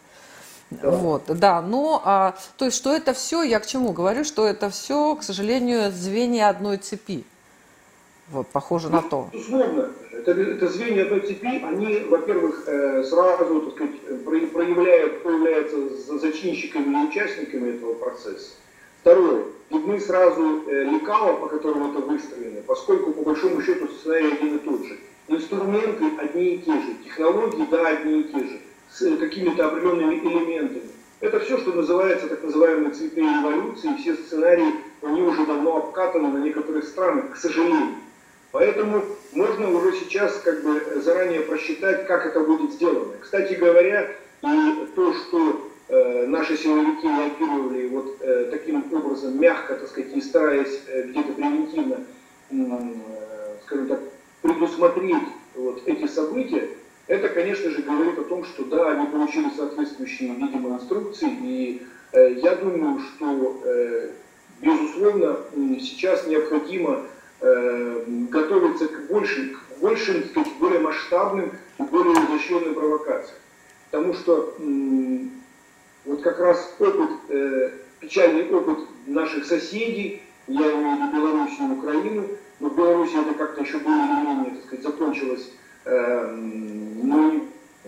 Да. 0.72 0.90
Вот, 0.90 1.24
да, 1.28 1.62
но, 1.62 2.02
а, 2.04 2.36
то 2.58 2.66
есть, 2.66 2.78
что 2.78 2.96
это 2.96 3.14
все, 3.14 3.44
я 3.44 3.60
к 3.60 3.66
чему 3.68 3.92
говорю, 3.94 4.24
что 4.24 4.48
это 4.48 4.70
все, 4.70 5.16
к 5.16 5.24
сожалению, 5.24 5.92
звенья 5.92 6.50
одной 6.50 6.78
цепи. 6.78 7.26
Вот, 8.30 8.48
похоже 8.48 8.90
ну, 8.90 8.96
на 8.96 9.02
то. 9.04 9.30
Безусловно, 9.32 9.92
это, 10.12 10.32
это 10.32 10.68
звенья 10.70 11.04
одной 11.04 11.20
цепи, 11.20 11.64
они, 11.64 12.00
во-первых, 12.10 12.64
э, 12.68 13.04
сразу, 13.04 13.62
так 13.62 13.74
сказать, 13.76 14.24
проявляют, 14.54 15.22
появляются 15.22 16.18
зачинщиками 16.18 17.04
и 17.04 17.08
участниками 17.08 17.76
этого 17.76 17.94
процесса. 17.94 18.54
Второе, 19.02 19.44
видны 19.70 20.00
сразу 20.00 20.64
э, 20.68 20.84
лекала, 20.86 21.34
по 21.34 21.48
которым 21.48 21.92
это 21.92 22.00
выстроено, 22.00 22.62
поскольку, 22.66 23.12
по 23.12 23.24
большому 23.24 23.62
счету, 23.62 23.88
сценарий 23.88 24.32
один 24.32 24.56
и 24.56 24.60
тот 24.60 24.86
же. 24.86 24.98
Инструменты 25.28 26.06
одни 26.20 26.56
и 26.56 26.58
те 26.60 26.72
же, 26.72 26.94
технологии, 27.04 27.68
да, 27.70 27.88
одни 27.88 28.22
и 28.22 28.24
те 28.24 28.40
же, 28.40 28.60
с 28.94 29.18
какими-то 29.18 29.68
определенными 29.68 30.16
элементами. 30.16 30.90
Это 31.20 31.40
все, 31.40 31.58
что 31.58 31.72
называется 31.72 32.28
так 32.28 32.44
называемые 32.44 32.92
цветные 32.94 33.40
революции, 33.40 33.96
все 33.98 34.16
сценарии, 34.16 34.74
они 35.02 35.22
уже 35.22 35.46
давно 35.46 35.78
обкатаны 35.78 36.28
на 36.28 36.44
некоторых 36.44 36.86
странах, 36.86 37.32
к 37.32 37.38
сожалению. 37.38 37.96
Поэтому 38.52 39.04
можно 39.32 39.72
уже 39.72 39.94
сейчас 39.94 40.38
как 40.44 40.64
бы 40.64 41.02
заранее 41.02 41.42
просчитать, 41.42 42.06
как 42.06 42.26
это 42.28 42.42
будет 42.42 42.74
сделано. 42.74 43.14
Кстати 43.20 43.54
говоря, 43.54 44.12
и 44.44 44.88
то, 44.96 45.14
что 45.14 45.72
э, 45.88 46.28
наши 46.28 46.56
силовики 46.56 47.08
реагировали 47.08 47.88
вот 47.88 48.18
э, 48.20 48.50
таким 48.52 48.84
образом, 48.94 49.40
мягко, 49.40 49.76
так 49.76 49.88
сказать, 49.88 50.16
и 50.16 50.22
стараясь 50.22 50.82
э, 50.88 51.08
где-то 51.08 51.34
превентивно, 51.34 52.06
э, 52.52 52.56
скажем 53.66 53.88
так, 53.88 54.00
предусмотреть 54.42 55.24
вот 55.56 55.82
эти 55.88 56.06
события, 56.06 56.70
это, 57.08 57.30
конечно 57.30 57.70
же, 57.70 57.82
говорит 57.82 58.18
о 58.18 58.24
том, 58.24 58.46
что 58.46 58.64
да, 58.66 58.92
они 58.92 59.08
получили 59.08 59.50
соответствующие, 59.56 60.34
видимо, 60.36 60.76
инструкции, 60.76 61.30
и 61.42 61.86
э, 62.14 62.34
я 62.42 62.56
думаю, 62.56 63.00
что, 63.00 63.62
э, 63.66 64.10
безусловно, 64.62 65.38
сейчас 65.80 66.28
необходимо 66.28 67.02
э, 67.42 68.04
готовиться 68.30 68.88
к 68.88 69.08
большим, 69.08 69.56
к 69.56 69.82
большим, 69.82 70.22
так 70.22 70.32
сказать, 70.32 70.54
более 70.60 70.80
масштабным 70.80 71.52
и 71.80 71.84
более 71.84 72.14
изощренным 72.14 72.74
провокациям. 72.74 73.38
Потому 73.92 74.14
что 74.14 74.56
вот 76.06 76.22
как 76.22 76.40
раз 76.40 76.76
опыт, 76.80 77.10
э, 77.30 77.72
печальный 78.00 78.50
опыт 78.50 78.80
наших 79.08 79.46
соседей, 79.46 80.22
я 80.48 80.72
имею 80.72 80.96
в 80.96 81.00
виду 81.00 81.14
Белоруссию 81.14 81.68
и 81.68 81.78
Украину, 81.78 82.28
но 82.60 82.70
в 82.70 82.76
Беларуси 82.76 83.16
это 83.16 83.34
как-то 83.34 83.62
еще 83.62 83.78
более 83.80 84.06
или 84.06 84.26
менее, 84.26 84.52
так 84.56 84.66
сказать, 84.66 84.84
закончилось, 84.84 85.52
э, 85.86 86.36
ну, 86.36 87.46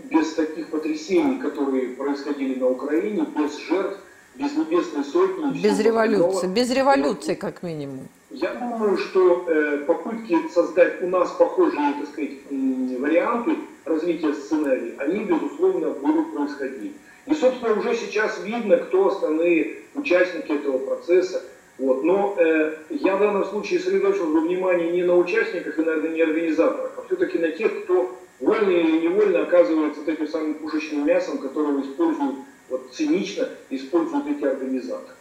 без 0.09 0.33
таких 0.33 0.67
потрясений, 0.69 1.39
которые 1.39 1.89
происходили 1.89 2.59
на 2.59 2.67
Украине, 2.67 3.25
без 3.37 3.57
жертв, 3.57 3.99
без 4.35 4.53
небесной 4.53 5.03
сотни. 5.03 5.61
Без 5.61 5.79
революции, 5.79 6.47
без 6.47 6.69
революции, 6.71 7.35
как 7.35 7.63
минимум. 7.63 8.07
Я 8.29 8.53
думаю, 8.55 8.97
что 8.97 9.45
э, 9.47 9.77
попытки 9.87 10.37
создать 10.53 11.01
у 11.01 11.07
нас 11.07 11.31
похожие, 11.31 11.93
так 11.99 12.09
сказать, 12.09 12.31
варианты 12.49 13.55
развития 13.85 14.33
сценария, 14.33 14.95
они, 14.97 15.23
безусловно, 15.23 15.91
будут 15.91 16.33
происходить. 16.33 16.93
И, 17.27 17.33
собственно, 17.33 17.79
уже 17.79 17.95
сейчас 17.95 18.39
видно, 18.43 18.77
кто 18.77 19.07
основные 19.07 19.77
участники 19.93 20.51
этого 20.51 20.77
процесса. 20.79 21.43
Вот. 21.77 22.03
Но 22.03 22.35
э, 22.37 22.73
я 22.89 23.17
в 23.17 23.19
данном 23.19 23.45
случае 23.45 23.79
сосредоточил 23.79 24.27
бы 24.27 24.41
внимание 24.41 24.91
не 24.91 25.03
на 25.03 25.17
участниках 25.17 25.77
и, 25.77 25.81
наверное, 25.81 26.11
не 26.11 26.21
организаторах, 26.21 26.93
а 26.97 27.01
все-таки 27.05 27.37
на 27.37 27.51
тех, 27.51 27.83
кто 27.83 28.17
вольно 28.39 28.69
или 28.69 29.07
невольно 29.07 29.41
оказывается 29.41 30.01
вот 30.01 30.09
этим 30.09 30.27
самым 30.27 30.55
пушечным 30.55 31.05
мясом, 31.05 31.39
которого 31.39 31.81
используют, 31.81 32.35
вот 32.69 32.93
цинично 32.93 33.49
используют 33.69 34.27
эти 34.27 34.45
организаторы. 34.45 35.15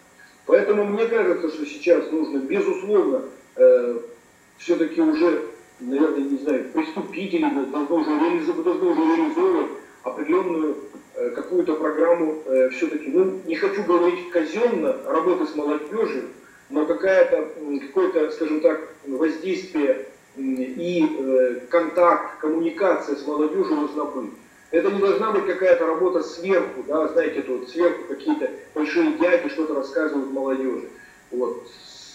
Поэтому 0.47 0.85
мне 0.85 1.07
кажется, 1.07 1.49
что 1.49 1.67
сейчас 1.67 2.11
нужно, 2.11 2.39
безусловно, 2.39 3.23
э, 3.57 3.99
все-таки 4.59 5.01
уже, 5.01 5.43
наверное, 5.81 6.21
не 6.21 6.39
знаю, 6.39 6.67
приступить 6.73 7.35
или 7.35 7.49
должно 7.73 7.97
уже, 7.97 8.11
реализовать, 8.11 8.65
должно 8.65 8.91
уже 8.91 9.01
реализовывать 9.01 9.71
определенную 10.03 10.77
э, 11.15 11.31
какую-то 11.31 11.75
программу 11.75 12.43
э, 12.45 12.71
все-таки, 12.71 13.11
ну, 13.11 13.41
не 13.47 13.57
хочу 13.57 13.83
говорить 13.83 14.29
казенно, 14.31 14.97
работы 15.07 15.47
с 15.47 15.55
молодежью, 15.57 16.25
но 16.71 16.87
какая-то, 16.87 17.51
какое-то, 17.87 18.31
скажем 18.31 18.61
так, 18.61 18.89
воздействие 19.07 20.07
и 20.37 21.07
э, 21.19 21.61
контакт, 21.71 22.39
коммуникация 22.41 23.17
с 23.17 23.27
молодежью 23.27 23.77
должна 23.77 24.05
быть. 24.05 24.31
Это 24.71 24.91
не 24.91 24.99
должна 24.99 25.31
быть 25.31 25.47
какая-то 25.47 25.87
работа 25.87 26.23
сверху, 26.23 26.83
да, 26.89 27.07
знаете, 27.09 27.43
тут 27.43 27.69
сверху 27.69 28.05
какие-то 28.09 28.51
большие 28.75 29.13
дяди 29.19 29.49
что-то 29.49 29.75
рассказывают 29.75 30.33
молодежи. 30.33 30.89
Вот. 31.31 31.69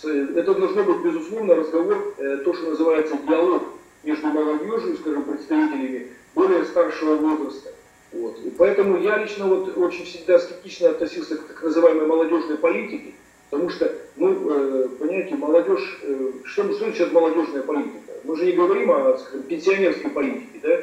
Это 0.04 0.54
должно 0.54 0.84
быть, 0.84 1.02
безусловно, 1.02 1.56
разговор, 1.56 2.14
э, 2.18 2.38
то, 2.44 2.54
что 2.54 2.72
называется 2.72 3.16
диалог 3.28 3.64
между 4.04 4.28
молодежью, 4.28 4.98
скажем, 4.98 5.24
представителями 5.24 6.08
более 6.36 6.66
старшего 6.66 7.16
возраста. 7.16 7.72
Вот. 8.12 8.40
И 8.40 8.50
поэтому 8.50 8.98
я 9.00 9.18
лично 9.18 9.46
вот 9.46 9.78
очень 9.78 10.06
всегда 10.06 10.40
скептично 10.40 10.90
относился 10.90 11.38
к 11.38 11.44
так 11.48 11.64
называемой 11.64 12.08
молодежной 12.08 12.58
политике, 12.58 13.14
потому 13.50 13.70
что, 13.70 13.92
ну, 14.16 14.50
э, 14.50 14.88
понимаете, 15.00 15.36
молодежь, 15.36 16.00
э, 16.04 16.32
что, 16.46 16.64
что 16.64 16.74
значит 16.74 17.12
молодежная 17.14 17.64
политика? 17.64 18.14
Мы 18.24 18.36
же 18.36 18.46
не 18.46 18.52
говорим 18.54 18.92
о 18.92 19.18
пенсионерской 19.48 20.12
политике, 20.12 20.60
да? 20.62 20.78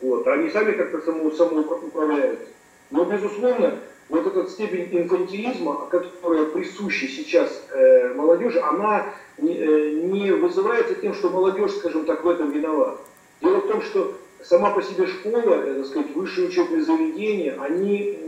Вот. 0.00 0.26
Они 0.28 0.50
сами 0.50 0.72
как-то 0.72 1.00
само, 1.00 1.30
самоуправляются. 1.30 2.46
Но, 2.90 3.04
безусловно, 3.04 3.78
вот 4.08 4.26
эта 4.26 4.48
степень 4.48 4.88
инфантилизма, 4.90 5.86
которая 5.90 6.46
присуща 6.46 7.06
сейчас 7.06 7.66
э, 7.72 8.14
молодежи, 8.14 8.60
она 8.60 9.06
не, 9.36 9.54
э, 9.54 9.90
не 10.02 10.30
вызывается 10.32 10.94
тем, 10.94 11.14
что 11.14 11.28
молодежь, 11.28 11.72
скажем 11.72 12.06
так, 12.06 12.24
в 12.24 12.28
этом 12.28 12.50
виновата. 12.50 13.00
Дело 13.42 13.58
в 13.58 13.68
том, 13.68 13.82
что 13.82 14.16
сама 14.42 14.70
по 14.70 14.82
себе 14.82 15.06
школа, 15.06 15.54
э, 15.62 15.74
так 15.74 15.86
сказать, 15.86 16.14
высшие 16.14 16.48
учебные 16.48 16.82
заведения, 16.82 17.58
они, 17.60 18.18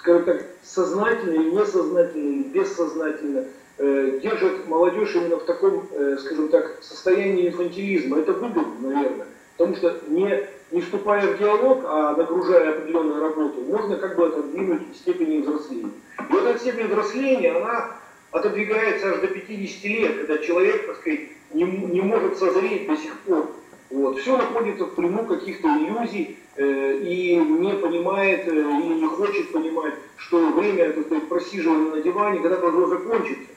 скажем 0.00 0.24
так, 0.24 0.46
сознательно 0.62 1.34
или 1.34 1.50
несознательно, 1.50 2.32
или 2.32 2.42
бессознательно 2.48 3.44
э, 3.78 4.18
держат 4.22 4.66
молодежь 4.66 5.14
именно 5.14 5.36
в 5.36 5.44
таком, 5.44 5.86
э, 5.92 6.16
скажем 6.18 6.48
так, 6.48 6.78
состоянии 6.80 7.48
инфантилизма. 7.48 8.18
Это 8.18 8.32
выгодно, 8.32 8.88
наверное, 8.88 9.26
потому 9.56 9.76
что 9.76 10.00
не 10.08 10.48
не 10.72 10.80
вступая 10.80 11.26
в 11.26 11.38
диалог, 11.38 11.82
а 11.84 12.14
нагружая 12.14 12.70
определенную 12.70 13.20
работу, 13.20 13.60
можно 13.62 13.96
как 13.96 14.14
бы 14.14 14.26
отодвинуть 14.28 14.82
степень 14.94 15.42
взросления. 15.42 15.90
И 16.20 16.32
вот 16.32 16.44
эта 16.44 16.60
степень 16.60 16.86
взросления, 16.86 17.50
она 17.50 17.96
отодвигается 18.30 19.10
аж 19.10 19.20
до 19.20 19.26
50 19.26 19.84
лет, 19.84 20.16
когда 20.18 20.38
человек, 20.38 20.86
так 20.86 20.96
сказать, 20.98 21.20
не, 21.52 21.64
не 21.64 22.00
может 22.00 22.38
созреть 22.38 22.86
до 22.86 22.96
сих 22.96 23.18
пор. 23.20 23.50
Вот. 23.90 24.18
Все 24.20 24.36
находится 24.36 24.84
в 24.84 24.94
плену 24.94 25.26
каких-то 25.26 25.68
иллюзий 25.68 26.38
э, 26.56 26.98
и 27.02 27.36
не 27.36 27.74
понимает 27.74 28.46
э, 28.46 28.52
или 28.52 29.00
не 29.00 29.06
хочет 29.06 29.50
понимать, 29.52 29.94
что 30.16 30.46
время 30.52 30.92
так 30.92 31.06
сказать, 31.06 31.28
просиживания 31.28 31.90
на 31.90 32.00
диване 32.00 32.38
когда 32.38 32.56
должно 32.56 32.86
закончиться. 32.86 33.50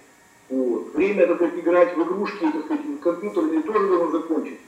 Вот. 0.49 0.93
Время 0.95 1.27
так 1.27 1.37
сказать, 1.37 1.59
играть 1.59 1.95
в 1.95 2.03
игрушки, 2.03 2.39
так 2.51 2.65
сказать, 2.65 2.81
компьютерные 3.01 3.61
тоже 3.61 3.87
должно 3.87 4.11
закончиться. 4.11 4.61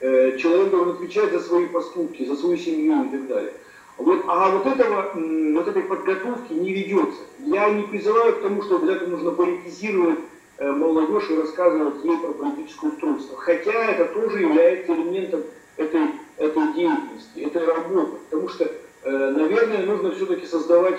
Э, 0.00 0.38
человек 0.38 0.70
должен 0.70 0.94
отвечать 0.94 1.32
за 1.32 1.40
свои 1.40 1.66
поступки, 1.66 2.24
за 2.24 2.36
свою 2.36 2.56
семью 2.56 3.04
и 3.04 3.08
так 3.10 3.26
далее. 3.26 3.52
Вот, 3.98 4.24
а 4.28 4.48
вот, 4.48 4.64
этого, 4.64 5.10
вот 5.14 5.68
этой 5.68 5.82
подготовки 5.82 6.54
не 6.54 6.72
ведется. 6.72 7.20
Я 7.40 7.68
не 7.68 7.82
призываю 7.82 8.34
к 8.34 8.40
тому, 8.40 8.62
что 8.62 8.76
обязательно 8.76 9.10
нужно 9.10 9.32
политизировать 9.32 10.20
молодежь 10.60 11.30
и 11.30 11.36
рассказывать 11.36 12.04
ей 12.04 12.16
про 12.18 12.32
политическое 12.32 12.88
устройство. 12.88 13.36
Хотя 13.38 13.72
это 13.72 14.06
тоже 14.06 14.40
является 14.40 14.92
элементом 14.92 15.42
этой, 15.76 16.02
этой 16.36 16.72
деятельности, 16.74 17.40
этой 17.40 17.64
работы. 17.64 18.18
Потому 18.28 18.48
что, 18.48 18.64
э, 18.64 19.30
наверное, 19.30 19.86
нужно 19.86 20.12
все-таки 20.12 20.46
создавать 20.46 20.98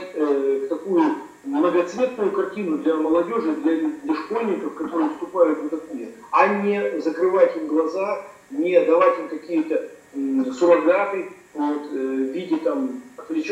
такую 0.69 1.04
многоцветную 1.43 2.32
картину 2.32 2.78
для 2.80 2.95
молодежи, 2.95 3.54
для, 3.54 3.89
для 4.04 4.15
школьников, 4.15 4.76
которые 4.76 5.10
вступают 5.10 5.60
в 5.60 5.65
этот 5.65 5.93
мир, 5.93 6.10
а 6.32 6.47
не 6.47 7.00
закрывать 7.02 7.56
им 7.58 7.67
глаза 7.67 8.26
не 8.52 8.80
давать 8.82 9.17
им 9.19 9.30
какие-то 9.30 9.89
суррогаты 10.54 11.30
вот, 11.54 11.84
э, 11.91 11.95
в 11.95 12.34
виде 12.34 12.58
там, 12.58 13.02
отвлеч... 13.17 13.52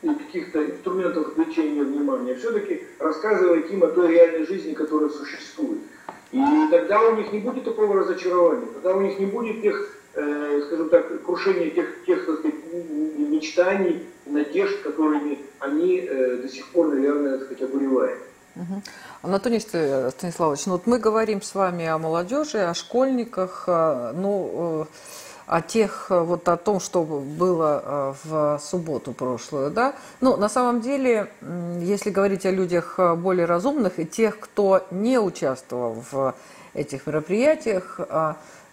Э, 0.00 0.14
каких-то 0.14 0.64
инструментов 0.64 1.28
отвлечения 1.28 1.82
внимания, 1.82 2.36
все-таки 2.36 2.84
рассказывать 3.00 3.68
им 3.72 3.82
о 3.82 3.88
той 3.88 4.12
реальной 4.12 4.46
жизни, 4.46 4.72
которая 4.72 5.10
существует. 5.10 5.80
И 6.30 6.40
тогда 6.70 7.02
у 7.02 7.16
них 7.16 7.32
не 7.32 7.40
будет 7.40 7.64
такого 7.64 7.96
разочарования, 7.96 8.66
тогда 8.74 8.94
у 8.94 9.00
них 9.00 9.18
не 9.18 9.26
будет 9.26 9.60
тех, 9.60 9.98
э, 10.14 10.62
скажем 10.66 10.88
так, 10.90 11.24
крушения 11.24 11.70
тех, 11.70 12.04
тех 12.06 12.26
так 12.26 12.38
сказать, 12.38 12.54
мечтаний, 13.18 14.04
надежд, 14.26 14.82
которыми 14.82 15.40
они 15.58 16.06
э, 16.08 16.36
до 16.42 16.48
сих 16.48 16.68
пор, 16.68 16.88
наверное, 16.88 17.38
так 17.38 17.46
сказать, 17.46 17.62
обуревают. 17.64 18.20
Угу. 18.54 18.82
Анатолий 19.22 19.58
Станиславович, 19.58 20.66
ну 20.66 20.72
вот 20.74 20.86
мы 20.86 21.00
говорим 21.00 21.42
с 21.42 21.56
вами 21.56 21.86
о 21.86 21.98
молодежи, 21.98 22.58
о 22.58 22.74
школьниках, 22.74 23.64
э, 23.66 24.12
ну, 24.14 24.82
э, 24.82 24.86
о 25.48 25.60
тех, 25.60 26.06
э, 26.10 26.20
вот 26.20 26.48
о 26.48 26.56
том, 26.56 26.78
что 26.78 27.02
было 27.02 28.16
в 28.24 28.58
субботу 28.62 29.12
прошлую, 29.12 29.70
да. 29.70 29.94
Ну, 30.20 30.36
на 30.36 30.48
самом 30.48 30.80
деле, 30.80 31.30
если 31.80 32.10
говорить 32.10 32.46
о 32.46 32.50
людях 32.50 32.98
более 33.16 33.46
разумных 33.46 33.98
и 33.98 34.04
тех, 34.04 34.38
кто 34.38 34.86
не 34.90 35.18
участвовал 35.18 36.04
в 36.10 36.34
этих 36.74 37.06
мероприятиях, 37.06 37.98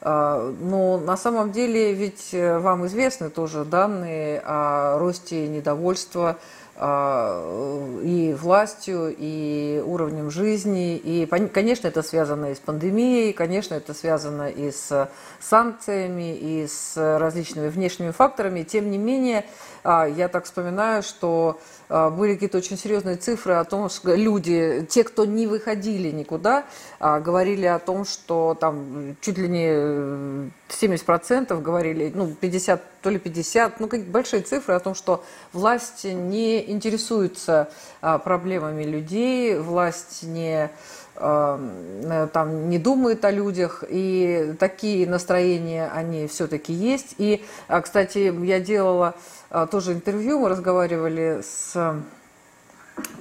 ну, 0.02 1.00
на 1.00 1.18
самом 1.18 1.52
деле, 1.52 1.94
ведь 1.94 2.30
вам 2.34 2.86
известны 2.86 3.30
тоже 3.30 3.66
данные 3.66 4.42
о 4.46 5.00
росте 5.00 5.48
недовольства 5.48 6.38
и 6.78 8.36
властью, 8.38 9.16
и 9.18 9.82
уровнем 9.86 10.30
жизни. 10.30 10.98
И, 10.98 11.26
конечно, 11.26 11.88
это 11.88 12.02
связано 12.02 12.52
и 12.52 12.56
с 12.56 12.60
пандемией, 12.60 13.32
конечно, 13.32 13.76
это 13.76 13.94
связано 13.94 14.50
и 14.50 14.72
с 14.72 15.10
санкциями, 15.40 16.36
и 16.36 16.68
с 16.68 16.98
различными 16.98 17.70
внешними 17.70 18.12
факторами. 18.12 18.64
Тем 18.64 18.92
не 18.92 18.98
менее, 18.98 19.46
а, 19.46 19.75
я 19.86 20.28
так 20.30 20.46
вспоминаю, 20.46 21.04
что 21.04 21.60
а, 21.90 22.10
были 22.10 22.34
какие-то 22.34 22.58
очень 22.58 22.78
серьезные 22.78 23.18
цифры 23.18 23.54
о 23.54 23.64
том, 23.64 23.90
что 23.90 24.16
люди, 24.16 24.86
те, 24.90 25.04
кто 25.04 25.26
не 25.26 25.46
выходили 25.46 26.10
никуда, 26.10 26.66
а, 27.00 27.20
говорили 27.20 27.68
о 27.68 27.78
том, 27.78 28.06
что 28.06 28.58
там 28.60 29.16
чуть 29.22 29.38
ли 29.38 29.48
не 29.48 30.52
70% 30.70 31.62
говорили, 31.62 32.12
ну 32.14 32.34
50, 32.34 32.82
то 33.02 33.10
ли 33.10 33.20
50, 33.20 33.80
ну 33.80 33.88
какие 33.88 34.08
большие 34.08 34.42
цифры 34.42 34.74
о 34.74 34.80
том, 34.80 34.96
что 34.96 35.24
власть 35.54 36.06
не 36.06 36.72
интересуется 36.72 37.70
проблемами 38.02 38.84
людей, 38.84 39.60
власть 39.60 40.24
не 40.24 40.72
там 41.18 42.70
не 42.70 42.78
думает 42.78 43.24
о 43.24 43.32
людях, 43.32 43.84
и 43.88 44.54
такие 44.60 45.08
настроения, 45.08 45.90
они 45.94 46.28
все-таки 46.28 46.74
есть. 46.74 47.16
И, 47.18 47.44
кстати, 47.82 48.34
я 48.44 48.60
делала 48.60 49.16
а, 49.50 49.68
тоже 49.68 49.94
интервью, 49.94 50.40
мы 50.40 50.50
разговаривали 50.50 51.42
с 51.42 51.96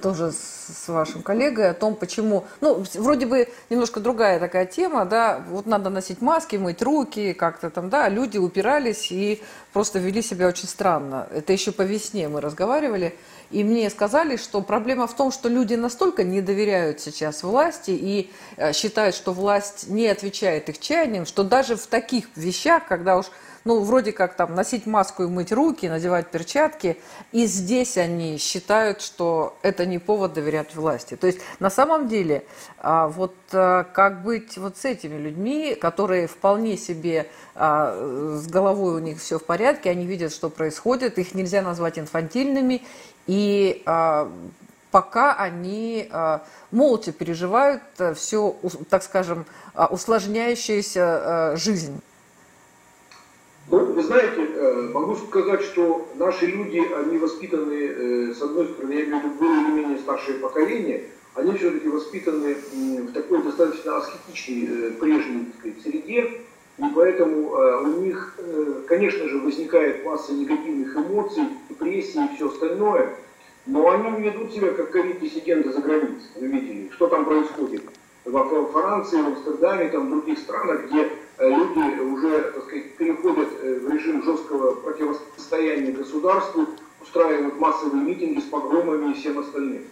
тоже 0.01 0.31
с 0.31 0.87
вашим 0.87 1.21
коллегой 1.21 1.69
о 1.69 1.73
том, 1.73 1.95
почему, 1.95 2.45
ну, 2.61 2.83
вроде 2.95 3.25
бы 3.25 3.49
немножко 3.69 3.99
другая 3.99 4.39
такая 4.39 4.65
тема, 4.65 5.05
да, 5.05 5.43
вот 5.49 5.65
надо 5.65 5.89
носить 5.89 6.21
маски, 6.21 6.55
мыть 6.55 6.81
руки, 6.81 7.33
как-то 7.33 7.69
там, 7.69 7.89
да, 7.89 8.07
люди 8.07 8.37
упирались 8.37 9.11
и 9.11 9.41
просто 9.73 9.99
вели 9.99 10.21
себя 10.21 10.47
очень 10.47 10.67
странно. 10.67 11.27
Это 11.31 11.53
еще 11.53 11.71
по 11.71 11.81
весне 11.81 12.27
мы 12.29 12.41
разговаривали, 12.41 13.15
и 13.51 13.63
мне 13.63 13.89
сказали, 13.89 14.37
что 14.37 14.61
проблема 14.61 15.07
в 15.07 15.15
том, 15.15 15.31
что 15.31 15.49
люди 15.49 15.75
настолько 15.75 16.23
не 16.23 16.41
доверяют 16.41 16.99
сейчас 16.99 17.43
власти 17.43 17.91
и 17.91 18.31
э, 18.57 18.73
считают, 18.73 19.15
что 19.15 19.33
власть 19.33 19.87
не 19.87 20.07
отвечает 20.07 20.69
их 20.69 20.79
чаяниям, 20.79 21.25
что 21.25 21.43
даже 21.43 21.75
в 21.75 21.87
таких 21.87 22.27
вещах, 22.35 22.87
когда 22.87 23.17
уж 23.17 23.27
ну, 23.65 23.81
вроде 23.81 24.11
как 24.11 24.35
там 24.35 24.53
носить 24.53 24.85
маску 24.85 25.23
и 25.23 25.27
мыть 25.27 25.51
руки, 25.51 25.87
надевать 25.87 26.29
перчатки, 26.29 26.97
и 27.31 27.47
здесь 27.47 27.97
они 27.97 28.37
считают, 28.37 29.01
что 29.01 29.57
это 29.63 29.87
не 29.87 29.97
повод 29.97 30.33
доверять 30.33 30.75
власти. 30.75 31.15
То 31.15 31.25
есть 31.25 31.39
на 31.59 31.71
самом 31.71 32.07
деле 32.07 32.45
а, 32.77 33.07
вот 33.07 33.35
а, 33.51 33.83
как 33.83 34.21
быть 34.21 34.59
вот 34.59 34.77
с 34.77 34.85
этими 34.85 35.17
людьми, 35.17 35.73
которые 35.73 36.27
вполне 36.27 36.77
себе 36.77 37.27
а, 37.55 38.37
с 38.37 38.45
головой 38.47 38.93
у 38.93 38.99
них 38.99 39.19
все 39.19 39.39
в 39.39 39.43
порядке, 39.43 39.89
они 39.89 40.05
видят, 40.05 40.31
что 40.31 40.51
происходит, 40.51 41.17
их 41.17 41.33
нельзя 41.33 41.63
назвать 41.63 41.97
инфантильными, 41.97 42.83
и 43.25 43.83
пока 44.91 45.33
они 45.33 46.09
молча 46.69 47.11
переживают 47.11 47.81
все, 48.15 48.55
так 48.89 49.01
скажем, 49.01 49.45
усложняющуюся 49.89 51.53
жизнь. 51.55 51.99
Ну, 53.67 53.79
вы 53.79 54.03
знаете, 54.03 54.41
э, 54.41 54.89
могу 54.93 55.15
сказать, 55.15 55.61
что 55.61 56.07
наши 56.15 56.45
люди, 56.45 56.83
они 56.95 57.17
воспитаны, 57.17 57.73
э, 57.73 58.33
с 58.35 58.41
одной 58.41 58.67
стороны, 58.67 58.93
я 58.93 59.05
имею 59.05 59.21
в 59.21 59.23
виду 59.23 59.35
более 59.39 59.61
или 59.61 59.71
менее 59.71 59.97
старшее 59.97 60.37
поколение, 60.37 61.05
они 61.33 61.57
все-таки 61.57 61.87
воспитаны 61.87 62.55
в 62.71 63.11
такой 63.11 63.41
достаточно 63.41 63.97
аскетичной 63.97 64.69
э, 64.69 64.91
прежней 64.99 65.47
сказать, 65.57 65.81
среде, 65.81 66.41
и 66.77 66.83
поэтому 66.93 67.51
у 67.83 68.01
них, 68.01 68.37
конечно 68.87 69.29
же, 69.29 69.39
возникает 69.39 70.03
масса 70.03 70.33
негативных 70.33 70.93
эмоций, 70.97 71.43
депрессии 71.69 72.21
и 72.25 72.35
все 72.35 72.49
остальное, 72.49 73.15
но 73.65 73.89
они 73.91 74.21
ведут 74.21 74.51
себя 74.51 74.71
как 74.71 74.91
ковид-диссиденты 74.91 75.71
за 75.71 75.79
границей. 75.79 76.27
Вы 76.35 76.47
видели, 76.47 76.89
что 76.91 77.07
там 77.07 77.23
происходит 77.23 77.83
во 78.25 78.43
Франции, 78.65 79.21
в 79.21 79.27
Амстердаме, 79.27 79.87
там, 79.87 80.07
в 80.07 80.09
других 80.09 80.37
странах, 80.37 80.87
где 80.87 81.09
люди 81.39 81.99
уже 81.99 82.41
так 82.51 82.63
сказать, 82.63 82.95
переходят 82.95 83.49
э, 83.61 83.79
в 83.79 83.89
режим 83.89 84.23
жесткого 84.23 84.75
противостояния 84.75 85.91
государству, 85.91 86.67
устраивают 87.01 87.59
массовые 87.59 88.03
митинги 88.03 88.39
с 88.39 88.45
погромами 88.45 89.11
и 89.11 89.15
всем 89.15 89.39
остальным. 89.39 89.83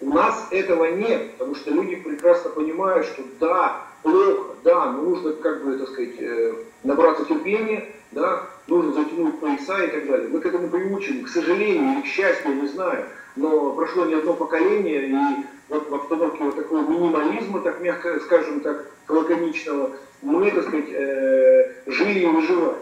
У 0.00 0.10
нас 0.10 0.48
этого 0.50 0.86
нет, 0.86 1.32
потому 1.32 1.54
что 1.54 1.70
люди 1.70 1.96
прекрасно 1.96 2.50
понимают, 2.50 3.06
что 3.06 3.22
да, 3.38 3.86
плохо, 4.02 4.56
да, 4.64 4.92
но 4.92 5.02
нужно, 5.02 5.32
как 5.32 5.64
бы, 5.64 5.78
так 5.78 5.88
сказать, 5.88 6.14
э, 6.18 6.54
набраться 6.82 7.24
терпения, 7.24 7.86
да, 8.10 8.48
нужно 8.66 8.92
затянуть 8.92 9.38
пояса 9.38 9.82
и 9.84 9.88
так 9.88 10.06
далее. 10.06 10.28
Мы 10.28 10.40
к 10.40 10.46
этому 10.46 10.68
приучены, 10.68 11.24
к 11.24 11.28
сожалению 11.28 11.94
или 11.94 12.02
к 12.02 12.06
счастью, 12.06 12.54
не 12.54 12.68
знаю, 12.68 13.06
но 13.36 13.72
прошло 13.72 14.04
не 14.04 14.14
одно 14.14 14.34
поколение, 14.34 15.08
и 15.08 15.46
вот 15.68 15.88
в 15.88 15.94
обстановке 15.94 16.44
вот 16.44 16.56
такого 16.56 16.86
минимализма, 16.88 17.60
так 17.60 17.80
мягко 17.80 18.20
скажем 18.20 18.60
так, 18.60 18.86
лаконичного, 19.08 19.92
мы, 20.22 20.50
так 20.50 20.62
сказать, 20.62 20.88
э, 20.90 21.72
жили 21.86 22.20
и 22.20 22.26
выживали. 22.26 22.76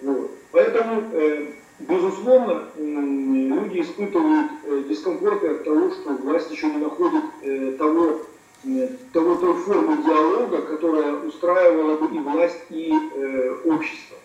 Вот. 0.00 0.30
Поэтому, 0.52 1.02
э, 1.12 1.46
безусловно, 1.80 2.68
люди 2.76 3.80
испытывают 3.80 4.50
э, 4.64 4.84
дискомфорт 4.88 5.42
от 5.44 5.64
того, 5.64 5.90
что 5.90 6.10
власть 6.14 6.50
еще 6.50 6.66
не 6.68 6.78
находит 6.78 7.78
того, 7.78 8.20
того, 9.12 9.34
той 9.34 9.54
формы 9.54 10.02
диалога, 10.04 10.62
которая 10.62 11.16
устраивала 11.16 11.96
бы 11.96 12.16
и 12.16 12.18
власть, 12.20 12.62
и 12.70 12.92
общество. 13.64 14.16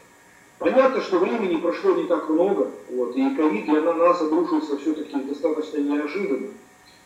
Понятно, 0.60 1.01
что 1.01 1.19
времени 1.19 1.60
прошло 1.60 1.95
не 1.95 2.05
так 2.05 2.29
много, 2.29 2.69
вот, 2.89 3.15
и 3.15 3.36
ковид 3.36 3.65
для 3.65 3.82
нас 3.93 4.21
обрушился 4.21 4.77
все-таки 4.77 5.15
достаточно 5.21 5.77
неожиданно. 5.77 6.49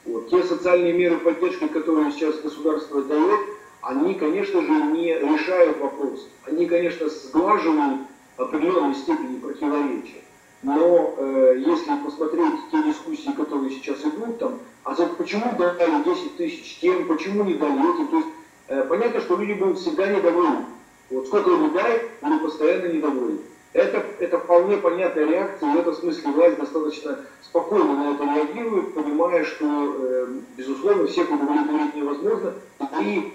Вот. 0.05 0.29
Те 0.29 0.43
социальные 0.43 0.93
меры 0.93 1.17
поддержки, 1.17 1.67
которые 1.67 2.11
сейчас 2.11 2.39
государство 2.41 3.01
дает, 3.03 3.39
они, 3.83 4.15
конечно 4.15 4.61
же, 4.61 4.71
не 4.71 5.13
решают 5.13 5.79
вопрос. 5.79 6.27
Они, 6.45 6.65
конечно, 6.65 7.09
сглаживают 7.09 8.01
определенной 8.37 8.95
степени 8.95 9.39
противоречия. 9.39 10.21
Но 10.63 11.15
э, 11.17 11.55
если 11.57 11.91
посмотреть 12.03 12.53
те 12.71 12.81
дискуссии, 12.83 13.31
которые 13.35 13.71
сейчас 13.71 13.99
идут, 14.05 14.39
там, 14.39 14.59
а 14.85 14.95
за, 14.95 15.07
почему 15.07 15.53
дали 15.57 16.03
10 16.03 16.37
тысяч 16.37 16.79
тем, 16.79 17.07
почему 17.07 17.43
не 17.43 17.55
дали 17.55 17.93
этим, 17.93 18.07
то 18.07 18.17
есть 18.17 18.29
э, 18.69 18.83
понятно, 18.83 19.19
что 19.19 19.35
люди 19.35 19.53
будут 19.53 19.79
всегда 19.79 20.07
недовольны. 20.07 20.65
Вот 21.09 21.27
сколько 21.27 21.51
им 21.51 21.73
дай, 21.73 22.03
они 22.21 22.39
постоянно 22.39 22.87
недовольны. 22.93 23.39
Это, 23.73 24.05
это 24.19 24.39
вполне 24.39 24.77
понятная 24.77 25.25
реакция, 25.25 25.73
и 25.73 25.75
в 25.75 25.79
этом 25.79 25.95
смысле 25.95 26.31
власть 26.31 26.57
достаточно 26.57 27.19
спокойно 27.41 27.95
на 27.95 28.11
это 28.13 28.23
реагирует, 28.23 28.93
понимая, 28.93 29.43
что, 29.43 29.65
э, 29.65 30.27
безусловно, 30.55 31.07
всех 31.07 31.29
удовлетворить 31.29 31.95
невозможно, 31.95 32.53
и 33.01 33.33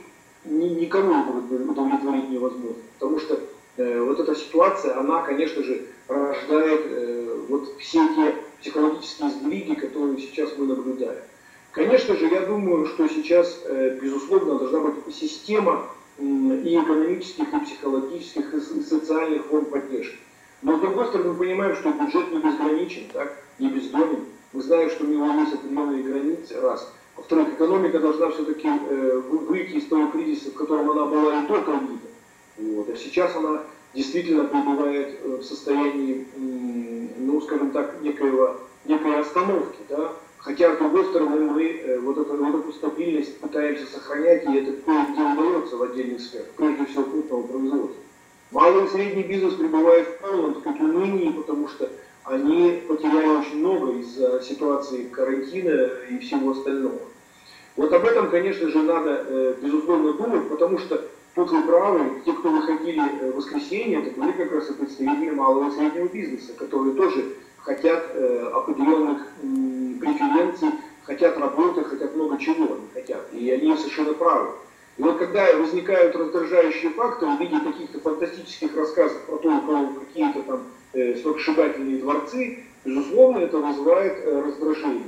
ни, 0.51 0.69
никому 0.69 1.25
удовлетворить 1.69 2.31
невозможно. 2.31 2.83
Потому 2.99 3.19
что 3.21 3.41
э, 3.77 4.01
вот 4.01 4.21
эта 4.21 4.35
ситуация, 4.35 4.99
она, 4.99 5.23
конечно 5.23 5.63
же, 5.63 5.87
рождает 6.09 6.81
э, 6.87 7.37
вот 7.49 7.75
все 7.79 8.07
те 8.15 8.35
психологические 8.61 9.31
сдвиги, 9.31 9.75
которые 9.75 10.19
сейчас 10.19 10.51
мы 10.57 10.67
наблюдаем. 10.67 11.23
Конечно 11.73 12.17
же, 12.17 12.27
я 12.27 12.41
думаю, 12.41 12.87
что 12.87 13.09
сейчас, 13.09 13.63
э, 13.65 13.99
безусловно, 14.01 14.59
должна 14.59 14.81
быть 14.81 15.15
система 15.15 15.87
и 16.19 16.77
экономических, 16.83 17.53
и 17.53 17.61
психологических, 17.61 18.55
и 18.55 18.61
социальных 18.83 19.47
форм 19.47 19.67
поддержки. 19.67 20.19
Но 20.63 20.77
с 20.77 20.81
другой 20.81 21.07
стороны, 21.07 21.31
мы 21.33 21.39
понимаем, 21.39 21.77
что 21.77 21.93
бюджет 21.93 22.33
не 22.33 22.39
безграничен, 22.41 23.05
так, 23.13 23.37
не 23.61 23.69
бездонен. 23.69 24.25
Мы 24.53 24.63
знаем, 24.63 24.91
что 24.91 25.05
у 25.05 25.07
него 25.07 25.27
есть 25.41 25.55
определенные 25.55 26.03
границы, 26.03 26.61
раз. 26.61 26.93
Во-вторых, 27.19 27.49
экономика 27.55 27.99
должна 27.99 28.31
все-таки 28.31 28.69
э, 28.69 29.23
выйти 29.29 29.73
из 29.73 29.87
того 29.87 30.07
кризиса, 30.07 30.51
в 30.51 30.55
котором 30.55 30.89
она 30.93 31.05
была 31.05 31.43
и 31.43 31.47
до 31.49 31.61
ковида. 31.61 32.09
Вот. 32.59 32.89
А 32.89 32.97
сейчас 32.97 33.35
она 33.35 33.63
действительно 33.93 34.45
пребывает 34.45 35.19
э, 35.21 35.39
в 35.39 35.43
состоянии, 35.43 36.27
ну, 37.19 37.41
скажем 37.41 37.73
так, 37.73 38.01
некоего, 38.03 38.59
некой 38.85 39.19
остановки. 39.19 39.79
Да? 39.89 40.13
Хотя, 40.39 40.77
с 40.77 40.79
другой 40.79 41.07
стороны, 41.07 41.51
мы 41.51 41.65
э, 41.65 41.99
вот, 41.99 42.19
эту, 42.19 42.37
вот 42.37 42.61
эту 42.61 42.73
стабильность 42.73 43.37
пытаемся 43.41 43.87
сохранять, 43.87 44.45
и 44.45 44.55
это 44.55 44.73
кое-где 44.81 45.21
удается 45.21 45.77
в 45.77 45.83
отдельных 45.83 46.21
сферах, 46.21 46.47
прежде 46.57 46.87
всего 46.87 47.03
крупного 47.03 47.43
производства. 47.43 48.03
Малый 48.53 48.85
и 48.85 48.89
средний 48.89 49.25
бизнес 49.25 49.55
пребывает 49.55 50.07
в 50.07 50.19
полном 50.19 50.63
так 50.63 50.77
унынии, 50.81 51.33
потому 51.33 51.67
что 51.69 51.91
они 52.31 52.83
потеряли 52.87 53.39
очень 53.39 53.59
много 53.59 53.93
из-за 54.01 54.41
ситуации 54.43 55.05
карантина 55.05 55.89
и 56.11 56.19
всего 56.19 56.53
остального. 56.53 57.01
Вот 57.77 57.93
об 57.93 58.05
этом, 58.05 58.31
конечно 58.31 58.69
же, 58.69 58.83
надо, 58.83 59.25
э, 59.29 59.55
безусловно, 59.63 60.13
думать, 60.13 60.49
потому 60.49 60.79
что 60.79 61.05
тут 61.35 61.51
вы 61.51 61.63
правы, 61.63 62.23
те, 62.25 62.33
кто 62.33 62.51
выходили 62.51 63.01
э, 63.01 63.31
в 63.31 63.37
воскресенье, 63.37 64.03
это 64.03 64.21
были 64.21 64.33
как 64.33 64.53
раз 64.53 64.71
и 64.71 64.75
представители 64.75 65.31
малого 65.31 65.69
и 65.69 65.73
среднего 65.73 66.09
бизнеса, 66.09 66.53
которые 66.59 66.95
тоже 66.95 67.37
хотят 67.59 68.11
э, 68.15 68.51
определенных 68.53 69.29
преференций, 70.01 70.69
хотят 71.05 71.39
работы, 71.39 71.85
хотят 71.85 72.17
много 72.17 72.39
чего 72.39 72.65
они 72.65 72.89
хотят. 72.93 73.29
И 73.33 73.51
они 73.51 73.77
совершенно 73.77 74.15
правы. 74.15 74.51
И 74.97 75.03
вот 75.03 75.19
когда 75.19 75.57
возникают 75.57 76.17
раздражающие 76.17 76.91
факторы 76.91 77.37
в 77.37 77.41
виде 77.41 77.61
каких-то 77.61 78.01
фантастических 78.01 78.77
рассказов 78.77 79.23
про 79.27 79.37
то, 79.37 79.49
у 79.49 79.61
кого 79.61 79.93
какие-то 80.01 80.43
там 80.43 80.63
сногсшибательные 80.93 81.99
дворцы, 81.99 82.65
безусловно, 82.85 83.39
это 83.39 83.59
вызывает 83.59 84.19
э, 84.25 84.43
раздражение. 84.47 85.07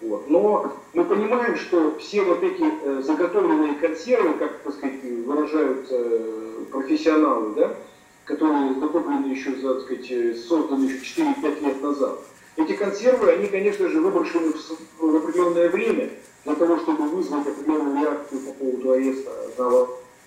Вот. 0.00 0.30
Но 0.30 0.72
мы 0.94 1.04
понимаем, 1.04 1.56
что 1.56 1.96
все 1.98 2.22
вот 2.22 2.42
эти 2.42 2.64
э, 2.64 3.02
заготовленные 3.02 3.74
консервы, 3.74 4.34
как 4.38 4.58
так 4.58 4.74
сказать, 4.74 5.02
выражают 5.26 5.86
э, 5.90 6.64
профессионалы, 6.72 7.54
да, 7.54 7.74
которые 8.24 8.70
накоплены 8.70 9.26
еще, 9.26 9.52
так 9.52 9.82
сказать, 9.82 10.38
созданы 10.38 10.84
еще 10.86 11.22
4-5 11.22 11.66
лет 11.66 11.82
назад, 11.82 12.18
эти 12.56 12.72
консервы, 12.72 13.30
они, 13.30 13.46
конечно 13.46 13.88
же, 13.88 14.00
выброшены 14.00 14.52
в, 14.98 15.16
определенное 15.16 15.68
время, 15.68 16.10
для 16.44 16.54
того, 16.54 16.78
чтобы 16.78 17.08
вызвать 17.08 17.46
определенную 17.46 18.02
реакцию 18.02 18.40
по 18.40 18.52
поводу 18.52 18.92
ареста 18.92 19.30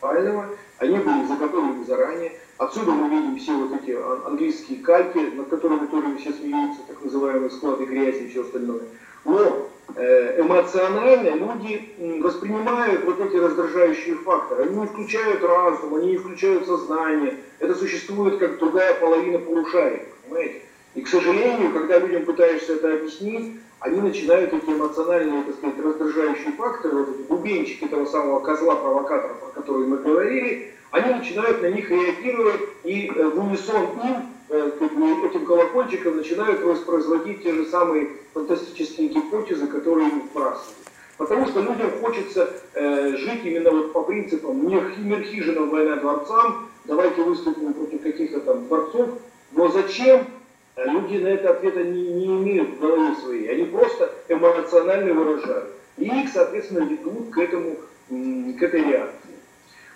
Навального, 0.03 0.49
они 0.79 0.97
были 0.97 1.25
заготовлены 1.25 1.85
заранее. 1.85 2.33
Отсюда 2.57 2.91
мы 2.91 3.09
видим 3.09 3.37
все 3.37 3.53
вот 3.53 3.71
эти 3.81 3.97
английские 4.27 4.79
кальки, 4.79 5.17
над 5.17 5.47
которыми 5.47 5.87
тоже 5.87 6.17
все 6.17 6.33
смеются, 6.33 6.81
так 6.87 7.01
называемые 7.01 7.49
склады 7.49 7.85
грязи 7.85 8.23
и 8.23 8.29
все 8.29 8.41
остальное. 8.41 8.81
Но 9.25 9.69
э, 9.95 10.41
эмоционально 10.41 11.29
люди 11.35 12.19
воспринимают 12.21 13.05
вот 13.05 13.19
эти 13.21 13.37
раздражающие 13.37 14.15
факторы. 14.15 14.63
Они 14.63 14.75
не 14.75 14.85
включают 14.85 15.41
разум, 15.41 15.95
они 15.95 16.11
не 16.11 16.17
включают 16.17 16.65
сознание. 16.67 17.37
Это 17.59 17.73
существует 17.73 18.39
как 18.39 18.59
другая 18.59 18.93
половина 18.95 19.39
полушария, 19.39 20.05
понимаете? 20.25 20.61
И, 20.95 21.01
к 21.01 21.07
сожалению, 21.07 21.71
когда 21.73 21.99
людям 21.99 22.25
пытаешься 22.25 22.73
это 22.73 22.93
объяснить, 22.93 23.59
они 23.79 23.99
начинают 23.99 24.53
эти 24.53 24.69
эмоциональные, 24.69 25.43
так 25.43 25.55
сказать, 25.55 25.79
раздражающие 25.79 26.51
факторы, 26.53 26.97
вот 26.97 27.09
эти 27.09 27.27
бубенчики 27.27 27.85
этого 27.85 28.05
самого 28.05 28.39
козла-провокатора, 28.39 29.33
про 29.33 29.61
который 29.61 29.87
мы 29.87 29.97
говорили, 29.97 30.71
они 30.91 31.15
начинают 31.15 31.61
на 31.61 31.71
них 31.71 31.89
реагировать 31.89 32.61
и 32.83 33.11
э, 33.13 33.27
в 33.27 33.39
унисон 33.39 33.83
им, 34.03 34.29
э, 34.49 34.71
этим 35.25 35.45
колокольчиком, 35.45 36.17
начинают 36.17 36.61
воспроизводить 36.61 37.43
те 37.43 37.53
же 37.53 37.65
самые 37.65 38.09
фантастические 38.33 39.07
гипотезы, 39.09 39.65
которые 39.67 40.09
им 40.09 40.21
вбрасывают. 40.21 40.77
Потому 41.17 41.47
что 41.47 41.61
людям 41.61 41.91
хочется 41.99 42.49
э, 42.73 43.17
жить 43.17 43.41
именно 43.43 43.71
вот 43.71 43.93
по 43.93 44.03
принципам 44.03 44.67
мир, 44.67 45.23
хижинам, 45.23 45.71
война 45.71 45.95
дворцам, 45.95 46.69
давайте 46.85 47.23
выступим 47.23 47.73
против 47.73 48.01
каких-то 48.01 48.39
там 48.41 48.67
дворцов, 48.67 49.09
но 49.51 49.67
зачем 49.69 50.25
люди 50.77 51.17
на 51.17 51.27
это 51.27 51.51
ответа 51.51 51.83
не, 51.83 52.01
не 52.01 52.25
имеют 52.25 52.69
в 52.69 52.79
голове 52.79 53.15
своей. 53.15 53.47
Они 53.49 53.65
просто 53.65 54.11
эмоционально 54.27 55.13
выражают. 55.13 55.69
И 55.97 56.05
их, 56.05 56.29
соответственно, 56.33 56.85
ведут 56.85 57.29
к, 57.29 57.37
этому, 57.37 57.75
к 58.09 58.61
этой 58.61 58.83
реакции. 58.83 59.29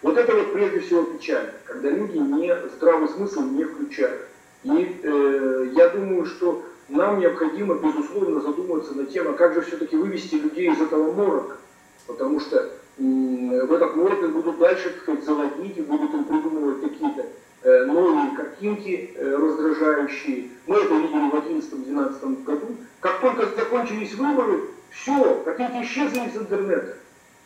Вот 0.02 0.18
это 0.18 0.36
вот 0.36 0.54
прежде 0.54 0.80
всего 0.82 1.04
печально, 1.04 1.54
когда 1.66 1.90
люди 1.90 2.18
не, 2.18 2.56
здравый 2.76 3.10
смысл 3.10 3.42
не 3.42 3.63
включают. 3.63 4.28
И 4.63 5.00
э, 5.02 5.70
я 5.74 5.90
думаю, 5.90 6.26
что 6.26 6.63
нам 6.90 7.20
необходимо, 7.20 7.76
безусловно, 7.76 8.40
задуматься 8.42 8.94
над 8.94 9.12
тем, 9.12 9.28
а 9.28 9.34
как 9.34 9.56
же 9.56 9.62
все-таки 9.62 9.96
вывести 9.96 10.36
людей 10.36 10.72
из 10.72 10.80
этого 10.80 11.12
морока. 11.12 11.58
Потому 12.06 12.40
что 12.40 12.58
э, 12.58 12.70
в 13.00 13.74
этот 13.74 13.96
морок 13.96 14.32
будут 14.32 14.60
дальше, 14.60 14.96
так 15.06 15.24
заводить 15.24 15.78
и 15.78 15.82
будут 15.82 16.13
им 16.13 16.24
придумывать 16.26 16.82
какие-то 16.82 17.26
Э, 17.63 17.86
новые 17.86 18.36
картинки 18.36 19.12
э, 19.15 19.36
раздражающие. 19.36 20.50
Мы 20.67 20.76
это 20.76 20.93
видели 20.93 21.30
в 21.30 21.34
2011-2012 21.34 22.43
году. 22.43 22.67
Как 23.00 23.20
только 23.20 23.48
закончились 23.56 24.13
выборы, 24.13 24.62
все, 24.91 25.41
картинки 25.43 25.84
исчезли 25.84 26.28
из 26.28 26.38
интернета. 26.38 26.98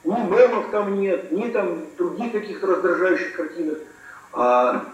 Ни 0.04 0.12
мемов 0.12 0.65
там 0.71 1.00
нет, 1.00 1.32
ни 1.32 1.50
там 1.50 1.86
других 1.97 2.34
каких-то 2.34 2.67
раздражающих 2.67 3.36
картинок. 3.38 3.78
А, 4.34 4.86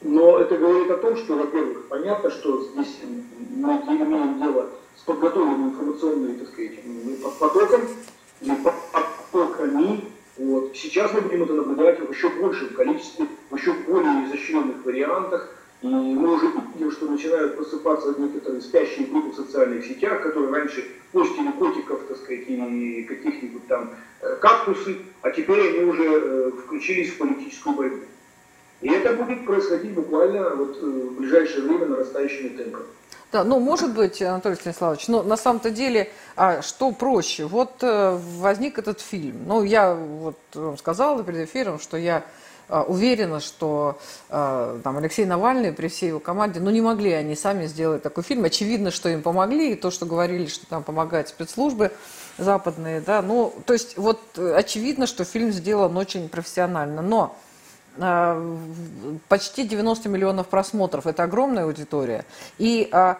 но 0.00 0.40
это 0.40 0.56
говорит 0.56 0.90
о 0.90 0.96
том, 0.96 1.16
что, 1.16 1.36
во-первых, 1.36 1.86
понятно, 1.86 2.30
что 2.30 2.64
здесь 2.64 2.98
мы 3.54 3.72
имеем 3.72 4.38
дело 4.38 4.70
с 4.96 5.02
подготовленным 5.02 5.70
информационным, 5.70 6.38
так 6.40 6.48
сказать, 6.48 6.80
потоком, 7.38 7.82
потоками, 9.30 10.04
вот. 10.38 10.76
Сейчас 10.76 11.12
мы 11.14 11.22
будем 11.22 11.44
это 11.44 11.54
наблюдать 11.54 12.00
в 12.00 12.12
еще 12.12 12.28
большем 12.28 12.68
количестве, 12.70 13.26
в 13.50 13.56
еще 13.56 13.72
более 13.72 14.26
изощренных 14.26 14.84
вариантах. 14.84 15.52
И 15.82 15.86
мы 15.86 16.34
уже 16.34 16.46
видим, 16.74 16.90
что 16.90 17.06
начинают 17.06 17.56
просыпаться 17.56 18.14
некоторые 18.18 18.60
спящие 18.60 19.06
группы 19.06 19.30
в 19.30 19.36
социальных 19.36 19.84
сетях, 19.84 20.22
которые 20.22 20.50
раньше 20.50 20.86
постили 21.12 21.50
котиков, 21.52 22.00
так 22.08 22.16
сказать, 22.16 22.44
и 22.48 23.02
каких-нибудь 23.04 23.66
там 23.66 23.94
э, 24.20 24.36
кактусы, 24.36 24.98
а 25.22 25.30
теперь 25.30 25.76
они 25.76 25.84
уже 25.84 26.04
э, 26.04 26.50
включились 26.64 27.12
в 27.12 27.18
политическую 27.18 27.76
борьбу. 27.76 28.04
И 28.80 28.88
это 28.88 29.14
будет 29.14 29.44
происходить 29.44 29.92
буквально 29.92 30.54
вот 30.54 30.78
э, 30.82 30.86
в 30.86 31.18
ближайшее 31.18 31.62
время 31.62 31.86
нарастающими 31.86 32.48
темпами. 32.48 32.86
Да, 33.32 33.42
ну, 33.44 33.58
может 33.58 33.92
быть, 33.92 34.22
Анатолий 34.22 34.54
Станиславович, 34.54 35.08
но 35.08 35.22
на 35.22 35.36
самом-то 35.36 35.70
деле, 35.70 36.10
а, 36.36 36.62
что 36.62 36.92
проще? 36.92 37.44
Вот 37.44 37.82
э, 37.82 38.18
возник 38.38 38.78
этот 38.78 39.00
фильм. 39.00 39.42
Ну, 39.46 39.64
я 39.64 39.94
вот 39.94 40.38
вам 40.54 40.78
сказала 40.78 41.22
перед 41.24 41.48
эфиром, 41.48 41.80
что 41.80 41.96
я 41.96 42.24
а, 42.68 42.82
уверена, 42.82 43.40
что 43.40 43.98
а, 44.28 44.80
там 44.82 44.96
Алексей 44.98 45.24
Навальный 45.24 45.72
при 45.72 45.88
всей 45.88 46.08
его 46.08 46.20
команде, 46.20 46.60
ну, 46.60 46.70
не 46.70 46.80
могли 46.80 47.12
они 47.12 47.36
сами 47.36 47.66
сделать 47.66 48.02
такой 48.02 48.24
фильм. 48.24 48.44
Очевидно, 48.44 48.90
что 48.90 49.08
им 49.08 49.22
помогли, 49.22 49.72
и 49.72 49.76
то, 49.76 49.90
что 49.90 50.06
говорили, 50.06 50.46
что 50.46 50.66
там 50.66 50.82
помогают 50.82 51.28
спецслужбы 51.28 51.92
западные, 52.38 53.00
да, 53.00 53.22
ну, 53.22 53.54
то 53.64 53.72
есть 53.72 53.96
вот 53.96 54.20
э, 54.36 54.54
очевидно, 54.54 55.06
что 55.06 55.24
фильм 55.24 55.52
сделан 55.52 55.96
очень 55.96 56.28
профессионально, 56.28 57.02
но 57.02 57.36
почти 59.28 59.66
90 59.66 60.08
миллионов 60.08 60.48
просмотров, 60.48 61.06
это 61.06 61.22
огромная 61.22 61.64
аудитория. 61.64 62.24
И 62.58 62.88
а, 62.92 63.12
а, 63.12 63.18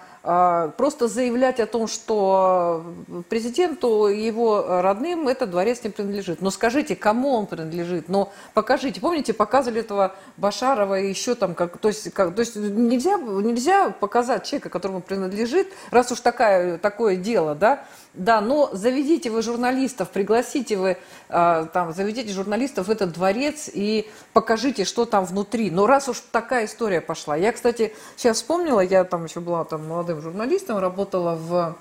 просто 0.77 1.07
заявлять 1.07 1.61
о 1.61 1.67
том, 1.67 1.87
что 1.87 2.85
президенту 3.29 4.07
его 4.07 4.81
родным 4.83 5.29
этот 5.29 5.51
дворец 5.51 5.85
не 5.85 5.91
принадлежит. 5.91 6.43
Но 6.43 6.51
скажите, 6.51 6.97
кому 6.97 7.35
он 7.35 7.47
принадлежит? 7.47 8.09
Но 8.09 8.33
покажите. 8.53 9.01
Помните, 9.01 9.33
показывали 9.33 9.81
этого 9.81 10.17
Башарова 10.37 10.99
и 10.99 11.09
еще 11.09 11.35
там, 11.37 11.55
как, 11.55 11.79
то 11.79 11.89
есть, 11.89 12.13
как, 12.13 12.35
то 12.35 12.41
есть 12.41 12.57
нельзя, 12.57 13.17
нельзя 13.19 13.91
показать 13.91 14.45
человека, 14.45 14.69
которому 14.69 15.01
принадлежит, 15.01 15.69
раз 15.91 16.11
уж 16.11 16.21
такая, 16.21 16.79
такое 16.79 17.17
дело, 17.17 17.55
да, 17.55 17.85
да, 18.17 18.41
но 18.41 18.71
заведите 18.73 19.31
вы 19.31 19.43
журналистов, 19.43 20.09
пригласите 20.09 20.77
вы, 20.77 20.97
э, 21.29 21.67
там, 21.73 21.93
заведите 21.93 22.33
журналистов 22.33 22.89
в 22.89 22.91
этот 22.91 23.13
дворец 23.13 23.71
и 23.73 24.11
покажите, 24.33 24.85
что 24.85 25.05
там 25.05 25.27
внутри. 25.27 25.71
Но 25.71 25.87
раз 25.87 26.09
уж 26.09 26.21
такая 26.33 26.65
история 26.65 27.03
пошла. 27.03 27.37
Я, 27.37 27.53
кстати, 27.53 27.95
сейчас 28.17 28.39
вспомнила, 28.39 28.81
я 28.81 29.05
там 29.05 29.25
еще 29.27 29.41
была 29.41 29.65
там 29.65 29.87
молодым 29.87 30.16
журналистом, 30.21 30.79
работала 30.79 31.35
в... 31.35 31.77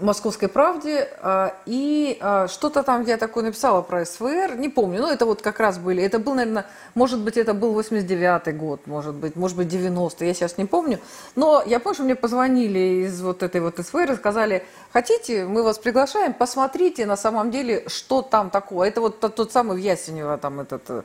«Московской 0.00 0.48
правде», 0.48 1.08
а, 1.20 1.54
и 1.66 2.18
а, 2.20 2.48
что-то 2.48 2.82
там 2.82 3.04
я 3.04 3.16
такое 3.16 3.44
написала 3.44 3.82
про 3.82 4.04
СВР, 4.04 4.56
не 4.56 4.68
помню, 4.68 5.02
но 5.02 5.10
это 5.10 5.26
вот 5.26 5.42
как 5.42 5.60
раз 5.60 5.78
были, 5.78 6.02
это 6.02 6.18
был, 6.18 6.34
наверное, 6.34 6.66
может 6.94 7.20
быть, 7.20 7.36
это 7.36 7.54
был 7.54 7.78
89-й 7.78 8.52
год, 8.52 8.86
может 8.86 9.14
быть, 9.14 9.36
может 9.36 9.56
быть, 9.56 9.68
90-й, 9.68 10.26
я 10.26 10.34
сейчас 10.34 10.58
не 10.58 10.64
помню, 10.64 10.98
но 11.36 11.62
я 11.64 11.80
помню, 11.80 11.94
что 11.94 12.04
мне 12.04 12.14
позвонили 12.16 13.06
из 13.06 13.20
вот 13.22 13.42
этой 13.42 13.60
вот 13.60 13.78
СВР 13.78 14.12
и 14.12 14.16
сказали, 14.16 14.64
хотите, 14.92 15.44
мы 15.44 15.62
вас 15.62 15.78
приглашаем, 15.78 16.34
посмотрите 16.34 17.06
на 17.06 17.16
самом 17.16 17.50
деле, 17.50 17.84
что 17.88 18.22
там 18.22 18.50
такое, 18.50 18.88
это 18.88 19.00
вот 19.00 19.20
тот, 19.20 19.52
самый 19.52 19.76
в 19.76 19.80
Ясенево 19.80 20.38
там 20.38 20.60
этот 20.60 21.04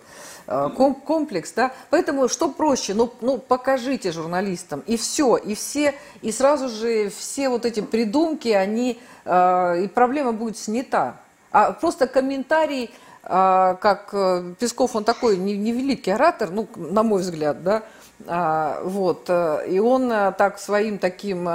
Э, 0.52 0.67
комплекс, 1.06 1.54
да, 1.56 1.71
поэтому 1.91 2.28
что 2.28 2.49
проще, 2.49 2.95
ну, 2.95 3.13
ну 3.21 3.38
покажите 3.38 4.12
журналистам, 4.12 4.82
и 4.88 4.97
все, 4.97 5.38
и 5.38 5.54
все, 5.54 5.93
и 6.23 6.32
сразу 6.32 6.69
же 6.69 7.12
все 7.15 7.49
вот 7.49 7.67
эти 7.67 7.82
придумки, 7.82 8.47
они, 8.47 8.79
э, 9.26 9.82
и 9.84 9.88
проблема 9.88 10.32
будет 10.32 10.58
снята, 10.58 11.15
а 11.52 11.72
просто 11.72 12.08
комментарий, 12.08 12.92
э, 13.24 13.76
как 13.82 14.10
э, 14.13 14.54
Песков, 14.60 14.96
он 14.96 15.04
такой 15.04 15.38
невеликий 15.38 16.13
оратор, 16.13 16.50
ну, 16.52 16.68
на 16.76 17.04
мой 17.04 17.22
взгляд, 17.22 17.63
да, 17.63 17.84
а, 18.28 18.82
вот. 18.84 19.30
И 19.70 19.80
он 19.80 20.10
так 20.38 20.60
своим 20.60 20.98
таким 20.98 21.50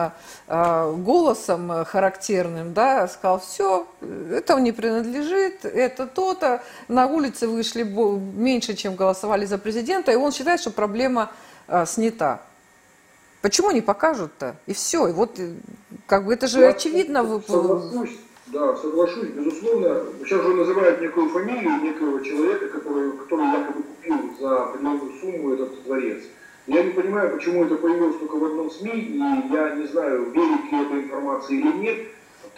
голосом 0.48 1.84
характерным 1.84 2.72
да, 2.72 3.06
сказал, 3.06 3.40
все, 3.40 3.86
это 4.30 4.58
не 4.60 4.72
принадлежит, 4.72 5.66
это 5.66 6.06
то-то. 6.06 6.62
На 6.88 7.06
улице 7.06 7.48
вышли 7.48 7.82
меньше, 7.82 8.72
чем 8.76 8.96
голосовали 8.96 9.44
за 9.44 9.58
президента, 9.58 10.10
и 10.10 10.16
он 10.16 10.32
считает, 10.32 10.58
что 10.58 10.70
проблема 10.70 11.30
снята. 11.84 12.40
Почему 13.44 13.72
не 13.72 13.82
покажут-то? 13.82 14.56
И 14.64 14.72
все. 14.72 15.06
И 15.06 15.12
вот 15.12 15.38
как 16.06 16.24
бы 16.24 16.32
это 16.32 16.46
же 16.46 16.60
Я 16.60 16.68
очевидно. 16.68 17.22
Соглашусь, 17.46 18.16
да, 18.46 18.74
соглашусь, 18.74 19.28
безусловно. 19.28 20.00
Сейчас 20.20 20.40
же 20.40 20.54
называют 20.54 21.02
некую 21.02 21.28
фамилию 21.28 21.82
некого 21.82 22.24
человека, 22.24 22.68
который, 22.68 23.12
который 23.12 23.46
якобы 23.48 23.82
купил 23.82 24.16
за 24.40 24.64
определенную 24.64 25.12
сумму 25.20 25.52
этот 25.52 25.84
дворец. 25.84 26.22
Я 26.66 26.84
не 26.84 26.92
понимаю, 26.92 27.36
почему 27.36 27.66
это 27.66 27.74
появилось 27.74 28.16
только 28.16 28.36
в 28.36 28.44
одном 28.44 28.70
СМИ, 28.70 28.92
и 28.92 29.18
я 29.52 29.74
не 29.74 29.88
знаю, 29.88 30.30
верить 30.30 30.72
ли 30.72 30.82
этой 30.82 31.02
информации 31.02 31.58
или 31.58 31.72
нет. 31.76 31.98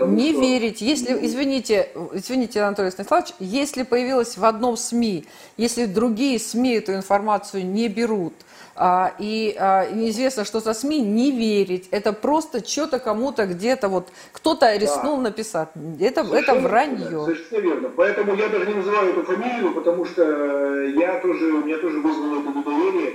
Не 0.07 0.31
что... 0.31 0.41
верить. 0.41 0.81
Если, 0.83 1.19
извините, 1.21 1.89
извините, 2.13 2.61
Анатолий 2.61 2.93
Станиславович, 2.93 3.35
если 3.41 3.83
появилось 3.83 4.39
в 4.39 4.45
одном 4.45 4.77
СМИ, 4.77 5.27
если 5.57 5.87
другие 5.87 6.39
СМИ 6.39 6.75
эту 6.75 6.95
информацию 6.95 7.67
не 7.67 7.89
берут, 7.89 8.35
и 9.19 9.57
а, 9.59 9.91
неизвестно, 9.91 10.45
что 10.45 10.61
за 10.61 10.75
СМИ, 10.75 11.01
не 11.01 11.31
верить. 11.31 11.89
Это 11.91 12.13
просто 12.13 12.67
что-то 12.67 12.99
кому-то 12.99 13.47
где-то 13.47 13.89
вот 13.89 14.09
кто-то 14.33 14.77
рискнул 14.77 15.17
да. 15.17 15.23
написать. 15.23 15.69
Это, 16.01 16.21
это 16.21 16.55
вранье. 16.55 17.09
Верно, 17.09 17.25
совершенно 17.25 17.61
верно. 17.61 17.89
Поэтому 17.97 18.35
я 18.35 18.49
даже 18.49 18.67
не 18.67 18.75
называю 18.75 19.11
эту 19.13 19.23
фамилию, 19.23 19.75
потому 19.75 20.05
что 20.05 20.83
я 20.83 21.21
тоже, 21.21 21.47
у 21.47 21.65
меня 21.65 21.79
тоже 21.79 22.01
вызвало 22.01 22.41
это 22.41 22.59
недоверие. 22.59 23.15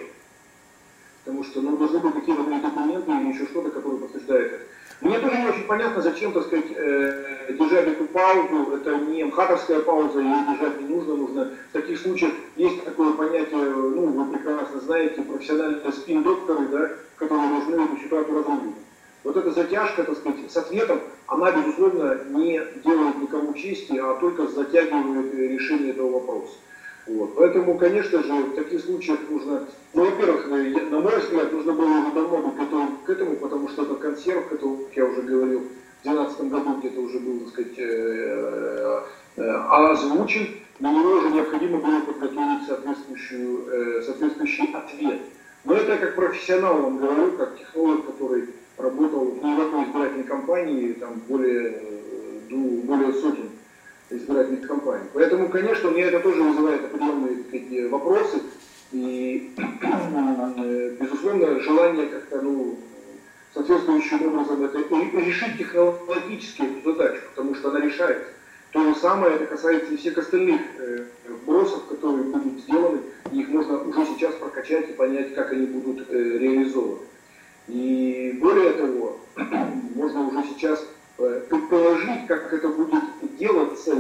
Потому 1.23 1.43
что 1.43 1.61
ну, 1.61 1.77
должны 1.77 1.99
быть 1.99 2.15
какие-то 2.15 2.43
документы 2.43 3.11
или 3.11 3.33
еще 3.33 3.45
что-то, 3.45 3.69
которые 3.69 3.99
подтверждают 4.01 4.53
это. 4.53 4.65
Мне 5.01 5.19
тоже 5.19 5.35
не 5.35 5.47
очень 5.47 5.63
понятно, 5.63 6.01
зачем, 6.01 6.31
так 6.31 6.43
сказать, 6.43 6.65
э, 6.75 7.53
держать 7.57 7.87
эту 7.87 8.05
паузу. 8.05 8.75
Это 8.75 8.95
не 8.97 9.23
мхатовская 9.23 9.79
пауза, 9.79 10.19
ее 10.19 10.45
держать 10.47 10.79
не 10.79 10.95
нужно. 10.95 11.15
Нужно 11.15 11.51
в 11.69 11.73
таких 11.73 11.99
случаях 11.99 12.33
есть 12.55 12.83
такое 12.83 13.13
понятие, 13.13 13.57
ну, 13.57 14.07
вы 14.07 14.37
прекрасно 14.37 14.79
знаете, 14.79 15.23
профессиональные 15.23 15.91
спин-докторы, 15.91 16.67
да, 16.67 16.91
которые 17.17 17.49
должны 17.49 17.83
эту 17.83 17.97
ситуацию 17.97 18.37
разрулить. 18.37 18.75
Вот 19.23 19.37
эта 19.37 19.51
затяжка, 19.51 20.03
так 20.03 20.17
сказать, 20.17 20.51
с 20.51 20.57
ответом, 20.57 20.99
она, 21.25 21.51
безусловно, 21.51 22.19
не 22.29 22.61
делает 22.83 23.17
никому 23.19 23.53
чести, 23.53 23.97
а 23.97 24.15
только 24.15 24.47
затягивает 24.47 25.33
решение 25.33 25.91
этого 25.91 26.11
вопроса. 26.11 26.53
Вот. 27.07 27.35
Поэтому, 27.35 27.77
конечно 27.77 28.21
же, 28.21 28.33
в 28.33 28.55
таких 28.55 28.81
случаях 28.81 29.19
нужно, 29.29 29.65
ну, 29.93 30.05
во-первых, 30.05 30.47
на 30.47 30.99
мой 30.99 31.19
взгляд, 31.19 31.51
нужно 31.51 31.73
было 31.73 31.89
уже 31.89 32.11
давно 32.11 32.37
быть 32.37 32.55
готовым 32.55 32.97
к 33.03 33.09
этому, 33.09 33.35
потому 33.37 33.69
что 34.23 34.51
это 34.51 34.67
как 34.85 34.97
я 34.97 35.05
уже 35.05 35.21
говорил, 35.21 35.59
в 35.59 36.03
2012 36.03 36.41
году 36.49 36.79
где-то 36.79 37.01
уже 37.01 37.19
был, 37.19 37.39
так 37.39 37.49
сказать, 37.49 37.73
э, 37.77 39.01
э, 39.37 39.51
озвучен, 39.69 40.47
на 40.79 40.91
него 40.91 41.11
уже 41.11 41.29
необходимо 41.29 41.77
было 41.79 42.01
подготовить 42.01 42.67
соответствующую, 42.67 43.67
э, 43.67 44.01
соответствующий 44.03 44.73
ответ. 44.73 45.21
Но 45.63 45.75
это 45.75 45.97
как 45.97 46.15
профессионал 46.15 46.81
вам 46.81 46.97
говорю, 46.97 47.37
как 47.37 47.57
технолог, 47.57 48.05
который 48.07 48.49
работал 48.77 49.25
в 49.25 49.43
не 49.43 49.55
в 49.55 49.61
одной 49.61 49.85
избирательной 49.85 50.23
кампании, 50.23 50.93
там 50.93 51.21
более, 51.27 51.81
более 52.49 53.13
сотен 53.13 53.49
избирательных 54.09 54.67
кампаний. 54.67 55.05
Поэтому, 55.13 55.49
конечно, 55.49 55.91
мне 55.91 56.03
это 56.03 56.19
тоже 56.19 56.41
вызывает 56.41 56.83
определенные 56.85 57.43
сказать, 57.43 57.89
вопросы 57.89 58.41
и, 58.91 59.53
безусловно, 60.99 61.59
желание 61.59 62.07
как-то, 62.07 62.41
ну, 62.41 62.77
соответствующим 63.53 64.25
образом 64.27 64.63
это 64.63 64.79
решить 65.41 65.57
технологически 65.57 66.61
эту 66.61 66.91
задачу, 66.91 67.21
потому 67.29 67.55
что 67.55 67.69
она 67.69 67.81
решается. 67.81 68.27
То 68.71 68.83
же 68.83 68.95
самое 68.95 69.35
это 69.35 69.45
касается 69.47 69.93
и 69.93 69.97
всех 69.97 70.17
остальных 70.17 70.61
э, 70.77 71.05
бросов, 71.45 71.87
которые 71.87 72.23
будут 72.23 72.61
сделаны, 72.61 72.99
их 73.33 73.49
можно 73.49 73.81
уже 73.83 74.05
сейчас 74.05 74.35
прокачать 74.35 74.89
и 74.89 74.93
понять, 74.93 75.33
как 75.35 75.51
они 75.51 75.65
будут 75.65 76.09
э, 76.09 76.37
реализованы. 76.37 77.01
И 77.67 78.37
более 78.39 78.71
того, 78.71 79.19
можно 79.95 80.21
уже 80.21 80.43
сейчас 80.47 80.85
э, 81.17 81.41
предположить, 81.49 82.27
как 82.27 82.53
это 82.53 82.69
будет 82.69 83.03
делаться, 83.37 83.93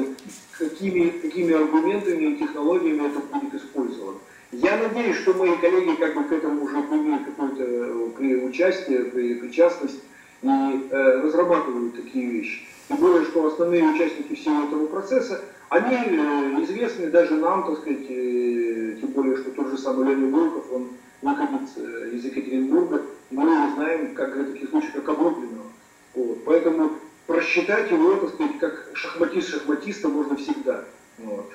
какими, 0.57 1.09
какими 1.09 1.53
аргументами 1.53 2.23
и 2.23 2.37
технологиями 2.37 3.07
это 3.07 3.19
будет 3.19 3.53
использовано. 3.55 4.19
Я 4.53 4.77
надеюсь, 4.77 5.17
что 5.17 5.33
мои 5.33 5.55
коллеги 5.57 5.95
как 5.95 6.13
бы 6.13 6.23
к 6.23 6.31
этому 6.31 6.63
уже 6.63 6.77
имеют 6.77 7.25
какое-то 7.25 7.63
э, 7.63 8.45
участие, 8.45 9.03
причастность 9.05 9.99
и 10.43 10.87
э, 10.89 11.21
разрабатывают 11.21 11.95
такие 11.95 12.29
вещи. 12.29 12.61
Тем 12.87 12.97
более, 12.97 13.25
что 13.25 13.47
основные 13.47 13.83
участники 13.83 14.35
всего 14.35 14.63
этого 14.63 14.87
процесса, 14.87 15.41
они 15.69 15.95
э, 15.95 16.63
известны 16.63 17.07
даже 17.07 17.35
нам, 17.35 17.65
так 17.65 17.79
сказать, 17.79 18.05
э, 18.09 18.97
тем 18.99 19.09
более, 19.11 19.37
что 19.37 19.51
тот 19.51 19.69
же 19.69 19.77
самый 19.77 20.07
Леонид 20.07 20.33
Волков, 20.33 20.65
он 20.71 20.89
выходит 21.21 21.69
э, 21.77 22.09
из 22.13 22.25
Екатеринбурга, 22.25 23.03
мы 23.29 23.43
его 23.43 23.75
знаем, 23.75 24.13
как 24.15 24.35
в 24.35 24.53
таких 24.53 24.69
случаях, 24.69 24.93
как 24.93 25.09
облупленного. 25.09 25.67
Вот. 26.15 26.43
Поэтому 26.43 26.91
просчитать 27.27 27.89
его, 27.91 28.15
так 28.15 28.33
сказать, 28.33 28.57
как 28.59 28.89
шахматист 28.93 29.49
шахматиста 29.49 30.09
можно 30.09 30.35
всегда. 30.35 30.83
Вот. 31.19 31.49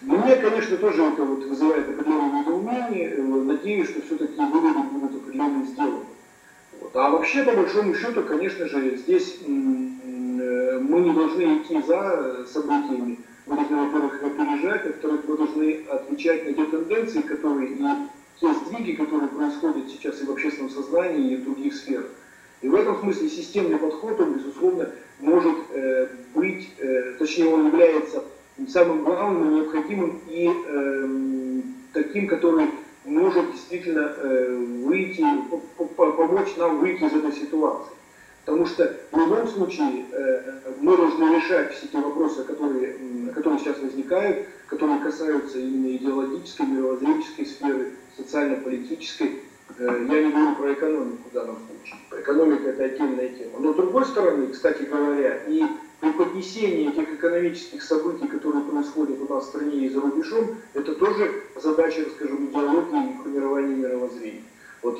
Мне, 0.00 0.36
конечно, 0.36 0.76
тоже 0.76 1.02
это 1.04 1.22
вот 1.24 1.44
вызывает 1.44 1.88
определенное 1.88 2.40
недоумение. 2.40 3.16
Надеюсь, 3.16 3.88
что 3.88 4.02
все-таки 4.02 4.38
выводы 4.38 4.82
будут 4.90 5.22
определенно 5.22 5.64
сделаны. 5.64 6.04
А 6.94 7.10
вообще, 7.10 7.42
по 7.42 7.52
большому 7.52 7.94
счету, 7.94 8.22
конечно 8.22 8.68
же, 8.68 8.96
здесь 8.98 9.38
мы 9.46 11.00
не 11.00 11.12
должны 11.12 11.58
идти 11.58 11.80
за 11.86 12.46
событиями. 12.46 13.18
Мы 13.46 13.56
должны, 13.56 13.76
во-первых, 13.76 14.22
опережать, 14.22 14.86
во-вторых, 14.86 15.20
мы 15.26 15.36
должны 15.36 15.84
отвечать 15.88 16.44
на 16.44 16.52
те 16.52 16.64
тенденции, 16.70 17.22
которые 17.22 17.72
и 17.72 17.84
те 18.40 18.52
сдвиги, 18.54 18.92
которые 18.92 19.28
происходят 19.28 19.88
сейчас 19.88 20.20
и 20.20 20.26
в 20.26 20.30
общественном 20.32 20.70
сознании, 20.70 21.32
и 21.32 21.36
в 21.36 21.44
других 21.44 21.74
сферах. 21.74 22.10
И 22.60 22.68
в 22.68 22.74
этом 22.74 23.00
смысле 23.00 23.28
системный 23.28 23.78
подход, 23.78 24.20
он, 24.20 24.34
безусловно, 24.34 24.90
может 25.20 25.56
э, 25.70 26.08
быть, 26.34 26.68
э, 26.78 27.14
точнее, 27.18 27.46
он 27.46 27.66
является 27.68 28.22
самым 28.68 29.02
главным, 29.02 29.56
необходимым 29.56 30.20
и 30.28 30.48
э, 30.48 31.62
таким, 31.92 32.28
который 32.28 32.66
может 33.04 33.52
действительно 33.52 34.14
э, 34.16 34.56
выйти, 34.84 35.24
помочь 35.96 36.56
нам 36.56 36.80
выйти 36.80 37.04
из 37.04 37.12
этой 37.12 37.32
ситуации. 37.32 37.92
Потому 38.44 38.66
что 38.66 38.96
в 39.12 39.16
любом 39.16 39.46
случае 39.46 40.04
э, 40.10 40.60
мы 40.80 40.96
должны 40.96 41.36
решать 41.36 41.74
все 41.74 41.86
те 41.86 41.98
вопросы, 41.98 42.42
которые, 42.44 42.96
которые 43.34 43.60
сейчас 43.60 43.78
возникают, 43.78 44.46
которые 44.66 44.98
касаются 45.00 45.58
именно 45.58 45.96
идеологической, 45.96 46.66
мировоззренческой 46.66 47.46
сферы, 47.46 47.92
социально-политической. 48.16 49.42
Э, 49.78 50.06
я 50.10 50.22
не 50.24 50.32
говорю 50.32 50.56
про 50.56 50.72
экономику 50.72 51.28
в 51.30 51.34
данном 51.34 51.56
случае. 51.56 52.00
Экономика 52.20 52.68
это 52.70 52.84
отдельная 52.84 53.28
тема. 53.28 53.60
Но 53.60 53.72
с 53.72 53.76
другой 53.76 54.04
стороны, 54.06 54.48
кстати 54.48 54.82
говоря, 54.82 55.44
и 55.46 55.64
преподнесение 56.00 56.90
этих 56.90 57.14
экономических 57.14 57.80
событий, 57.80 58.26
которые 58.26 58.64
происходят 58.64 59.20
у 59.20 59.32
нас 59.32 59.44
в 59.44 59.48
стране 59.48 59.86
и 59.86 59.88
за 59.88 60.00
рубежом, 60.00 60.56
это 60.74 60.96
тоже 60.96 61.44
задача, 61.54 62.04
скажем, 62.16 62.46
идеологии. 62.46 62.91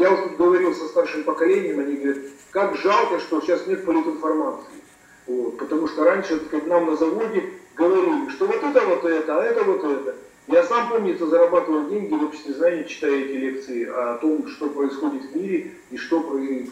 Вот 0.03 0.09
я 0.09 0.15
уже 0.15 0.37
говорил 0.37 0.75
со 0.75 0.87
старшим 0.87 1.23
поколением, 1.23 1.79
они 1.79 1.95
говорят, 1.95 2.19
как 2.51 2.77
жалко, 2.77 3.21
что 3.21 3.41
сейчас 3.41 3.67
нет 3.69 3.85
политинформации. 3.85 4.83
Вот, 5.29 5.59
потому 5.59 5.87
что 5.87 6.03
раньше 6.03 6.41
сказать, 6.41 6.67
нам 6.67 6.87
на 6.87 6.97
заводе 6.97 7.45
говорили, 7.77 8.29
что 8.31 8.47
вот 8.47 8.57
это 8.57 8.81
вот 8.85 9.05
это, 9.05 9.41
а 9.41 9.45
это 9.45 9.63
вот 9.63 9.85
это. 9.85 10.17
Я 10.49 10.65
сам, 10.65 10.89
помнится, 10.89 11.27
зарабатывал 11.27 11.89
деньги 11.89 12.13
в 12.15 12.25
обществе 12.25 12.53
знаний, 12.55 12.85
читая 12.89 13.13
эти 13.13 13.33
лекции 13.37 13.85
о 13.85 14.19
том, 14.19 14.49
что 14.49 14.71
происходит 14.71 15.23
в 15.23 15.37
мире 15.37 15.71
и 15.93 15.97
что 15.97 16.21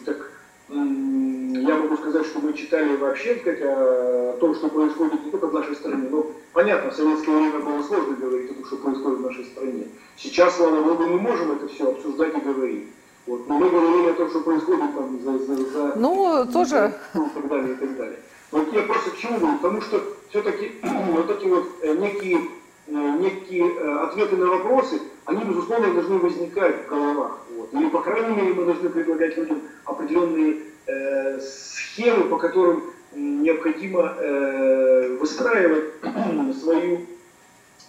так, 0.05 0.31
я 0.67 1.75
могу 1.77 1.95
сказать, 1.95 2.25
что 2.25 2.39
мы 2.39 2.51
читали 2.53 2.97
вообще 2.97 3.37
сказать, 3.37 3.61
о 3.63 4.35
том, 4.41 4.55
что 4.55 4.67
происходит 4.67 5.23
не 5.23 5.31
только 5.31 5.47
в 5.47 5.53
нашей 5.53 5.75
стране, 5.75 6.09
но 6.11 6.29
понятно, 6.51 6.91
в 6.91 6.95
советское 6.95 7.31
время 7.31 7.59
было 7.59 7.81
сложно 7.81 8.13
говорить 8.15 8.51
о 8.51 8.55
том, 8.55 8.65
что 8.65 8.75
происходит 8.75 9.19
в 9.19 9.25
нашей 9.25 9.45
стране. 9.45 9.87
Сейчас, 10.17 10.57
слава 10.57 10.83
богу, 10.83 11.03
мы 11.03 11.17
можем 11.17 11.53
это 11.53 11.69
все 11.69 11.91
обсуждать 11.91 12.37
и 12.37 12.41
говорить. 12.41 12.87
Вот. 13.27 13.47
Но 13.47 13.59
мы 13.59 13.69
говорили 13.69 14.09
о 14.09 14.13
том, 14.13 14.29
что 14.29 14.41
происходит 14.41 14.95
там 14.95 15.19
за, 15.23 15.37
за, 15.37 15.55
за 15.55 15.95
ну, 15.95 16.45
тоже... 16.51 16.93
Ну, 17.13 17.27
и 17.27 17.29
так 17.29 17.47
далее, 17.47 17.73
и 17.73 17.75
так 17.75 17.97
далее. 17.97 18.19
Вот 18.51 18.73
я 18.73 18.81
просто 18.83 19.11
к 19.11 19.17
чему 19.17 19.39
говорю? 19.39 19.57
Потому 19.57 19.81
что 19.81 20.01
все-таки 20.29 20.71
вот 20.83 21.29
эти 21.29 21.45
вот 21.45 21.67
э, 21.81 21.93
некие, 21.93 22.39
э, 22.87 22.91
некие 23.19 23.65
э, 23.65 24.03
ответы 24.03 24.35
на 24.37 24.47
вопросы, 24.47 24.99
они, 25.25 25.43
безусловно, 25.43 25.93
должны 25.93 26.17
возникать 26.17 26.85
в 26.85 26.89
головах. 26.89 27.39
Вот. 27.55 27.73
Или, 27.73 27.89
по 27.89 28.01
крайней 28.01 28.35
мере, 28.35 28.53
мы 28.53 28.65
должны 28.65 28.89
предлагать 28.89 29.37
людям 29.37 29.61
определенные 29.85 30.57
э, 30.87 31.39
схемы, 31.39 32.25
по 32.25 32.37
которым 32.37 32.83
необходимо 33.13 34.15
э, 34.17 35.17
выстраивать 35.19 35.93
свою, 36.59 37.05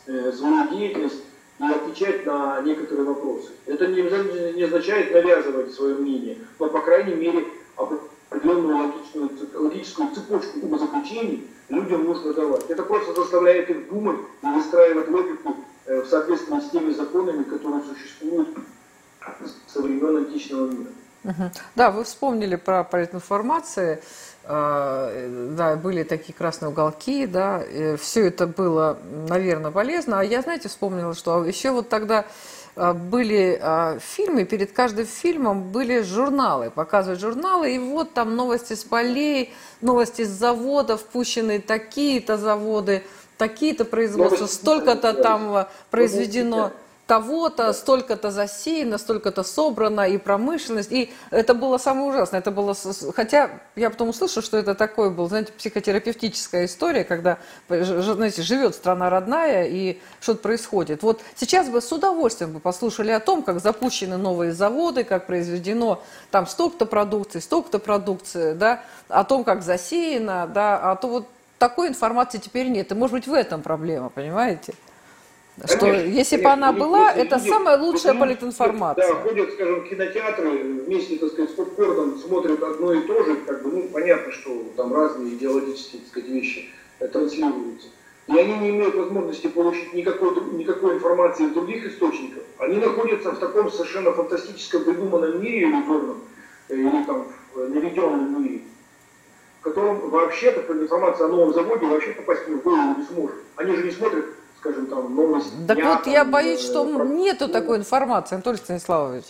э, 0.06 0.32
свою 0.32 0.68
деятельность 0.68 1.24
и 1.60 1.64
отвечать 1.64 2.26
на 2.26 2.60
некоторые 2.62 3.04
вопросы. 3.04 3.50
Это 3.66 3.86
не, 3.86 4.02
не 4.52 4.62
означает 4.62 5.12
навязывать 5.12 5.72
свое 5.72 5.94
мнение, 5.94 6.38
но, 6.58 6.68
по 6.68 6.80
крайней 6.80 7.14
мере, 7.14 7.44
определенную 8.30 8.76
логичную, 8.76 9.30
логическую 9.54 10.14
цепочку 10.14 10.60
умозаключений 10.60 11.46
людям 11.68 12.04
нужно 12.04 12.32
давать. 12.34 12.68
Это 12.68 12.82
просто 12.82 13.14
заставляет 13.14 13.70
их 13.70 13.88
думать 13.88 14.18
и 14.42 14.46
выстраивать 14.46 15.08
логику 15.08 15.56
э, 15.86 16.02
в 16.02 16.06
соответствии 16.06 16.60
с 16.60 16.70
теми 16.70 16.92
законами, 16.92 17.44
которые 17.44 17.82
существуют 17.82 18.48
со 19.66 19.80
времен 19.80 20.16
античного 20.16 20.66
мира. 20.68 20.90
Да, 21.74 21.90
вы 21.90 22.04
вспомнили 22.04 22.56
про 22.56 22.84
политинформации. 22.84 24.02
А, 24.44 25.54
да, 25.56 25.76
были 25.76 26.02
такие 26.02 26.34
красные 26.34 26.70
уголки, 26.70 27.26
да, 27.26 27.62
все 28.00 28.26
это 28.26 28.48
было, 28.48 28.98
наверное, 29.28 29.70
полезно. 29.70 30.18
А 30.18 30.24
я, 30.24 30.42
знаете, 30.42 30.68
вспомнила, 30.68 31.14
что 31.14 31.44
еще 31.44 31.70
вот 31.70 31.88
тогда 31.88 32.24
а, 32.74 32.94
были 32.94 33.58
а, 33.60 33.98
фильмы, 34.00 34.44
перед 34.44 34.72
каждым 34.72 35.06
фильмом 35.06 35.70
были 35.70 36.02
журналы, 36.02 36.70
показывают 36.70 37.20
журналы, 37.20 37.74
и 37.74 37.78
вот 37.78 38.14
там 38.14 38.34
новости 38.34 38.74
с 38.74 38.82
полей, 38.82 39.52
новости 39.80 40.24
с 40.24 40.30
заводов, 40.30 41.02
впущены 41.02 41.60
такие-то 41.60 42.38
заводы, 42.38 43.04
такие-то 43.36 43.84
производства, 43.84 44.46
столько-то 44.46 45.12
там 45.12 45.66
произведено 45.90 46.72
того-то, 47.12 47.74
столько-то 47.74 48.30
засеяно, 48.30 48.96
столько-то 48.96 49.42
собрано, 49.42 50.08
и 50.08 50.16
промышленность. 50.16 50.90
И 50.90 51.12
это 51.30 51.52
было 51.52 51.76
самое 51.76 52.08
ужасное. 52.08 52.40
Это 52.40 52.50
было, 52.50 52.74
хотя 53.14 53.50
я 53.76 53.90
потом 53.90 54.08
услышала, 54.08 54.42
что 54.42 54.56
это 54.56 54.74
такое 54.74 55.10
было, 55.10 55.28
знаете, 55.28 55.52
психотерапевтическая 55.52 56.64
история, 56.64 57.04
когда, 57.04 57.36
знаете, 57.68 58.40
живет 58.40 58.74
страна 58.74 59.10
родная, 59.10 59.66
и 59.66 60.00
что-то 60.22 60.40
происходит. 60.40 61.02
Вот 61.02 61.20
сейчас 61.36 61.68
бы 61.68 61.82
с 61.82 61.92
удовольствием 61.92 62.52
бы 62.52 62.60
послушали 62.60 63.10
о 63.10 63.20
том, 63.20 63.42
как 63.42 63.60
запущены 63.60 64.16
новые 64.16 64.54
заводы, 64.54 65.04
как 65.04 65.26
произведено 65.26 66.02
там 66.30 66.46
столько-то 66.46 66.86
продукции, 66.86 67.40
столько-то 67.40 67.78
продукции, 67.78 68.54
да, 68.54 68.84
о 69.08 69.24
том, 69.24 69.44
как 69.44 69.62
засеяно, 69.62 70.46
да, 70.46 70.78
а 70.78 70.96
то 70.96 71.08
вот 71.08 71.28
такой 71.58 71.88
информации 71.88 72.38
теперь 72.38 72.68
нет. 72.68 72.90
И, 72.90 72.94
может 72.94 73.12
быть, 73.12 73.26
в 73.26 73.34
этом 73.34 73.60
проблема, 73.60 74.08
понимаете? 74.08 74.72
Что 75.64 75.78
конечно, 75.78 76.08
если 76.08 76.36
бы 76.38 76.48
она 76.48 76.72
была, 76.72 77.12
это 77.12 77.36
люди, 77.36 77.48
самая 77.48 77.78
лучшая 77.78 78.14
политинформация. 78.14 79.06
Да, 79.08 79.14
ходят, 79.16 79.52
скажем, 79.52 79.80
в 79.80 79.88
кинотеатры, 79.88 80.50
вместе, 80.50 81.18
так 81.18 81.30
сказать, 81.30 81.50
с 81.50 81.54
попкорном 81.54 82.18
смотрят 82.18 82.62
одно 82.62 82.92
и 82.94 83.02
то 83.02 83.22
же, 83.22 83.36
как 83.36 83.62
бы, 83.62 83.70
ну, 83.70 83.88
понятно, 83.92 84.32
что 84.32 84.64
там 84.76 84.94
разные 84.94 85.34
идеологические, 85.34 86.00
так 86.00 86.10
сказать, 86.10 86.30
вещи 86.30 86.70
транслируются. 87.12 87.88
и 88.28 88.38
они 88.38 88.56
не 88.58 88.70
имеют 88.70 88.94
возможности 88.94 89.48
получить 89.48 89.92
никакой, 89.92 90.32
никакой 90.52 90.94
информации 90.94 91.46
из 91.46 91.52
других 91.52 91.84
источников, 91.84 92.44
они 92.58 92.78
находятся 92.78 93.32
в 93.32 93.38
таком 93.38 93.70
совершенно 93.70 94.12
фантастическом 94.12 94.84
придуманном 94.84 95.42
мире 95.42 95.64
иллюзорном, 95.64 96.22
э, 96.68 96.74
или 96.76 97.04
там 97.04 97.26
наведенном 97.56 98.42
мире, 98.42 98.60
в 99.60 99.64
котором 99.64 100.08
вообще 100.08 100.52
такая 100.52 100.78
информация 100.80 101.26
о 101.26 101.28
новом 101.28 101.52
заводе 101.52 101.86
вообще 101.86 102.12
попасть 102.12 102.48
в 102.48 102.62
голову 102.62 102.94
не 102.98 103.04
сможет. 103.04 103.36
Они 103.56 103.74
же 103.76 103.82
не 103.82 103.90
смотрят, 103.90 104.24
скажем, 104.62 104.86
там, 104.86 105.14
новости. 105.14 105.50
Так 105.66 105.76
дня, 105.76 105.96
вот 105.96 106.06
я 106.06 106.20
там, 106.22 106.30
боюсь, 106.30 106.60
э, 106.60 106.66
что 106.66 106.84
про- 106.84 107.04
нету 107.04 107.48
такой 107.48 107.78
информации, 107.78 108.36
Анатолий 108.36 108.58
Станиславович. 108.58 109.24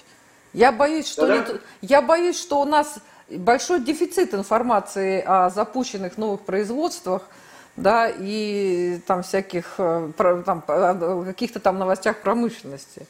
Я 0.52 0.70
боюсь, 0.72 1.06
что 1.08 1.26
Да-да. 1.26 1.34
нет- 1.52 1.60
я 1.80 2.02
боюсь, 2.02 2.38
что 2.38 2.60
у 2.60 2.64
нас 2.66 2.96
большой 3.30 3.80
дефицит 3.80 4.34
информации 4.34 5.22
о 5.26 5.48
запущенных 5.48 6.18
новых 6.18 6.42
производствах, 6.42 7.22
да, 7.76 8.10
и 8.14 9.00
там 9.06 9.22
всяких 9.22 9.74
э, 9.78 10.10
там, 10.18 10.62
каких-то 11.24 11.58
там 11.60 11.78
новостях 11.78 12.18
промышленности. 12.18 13.06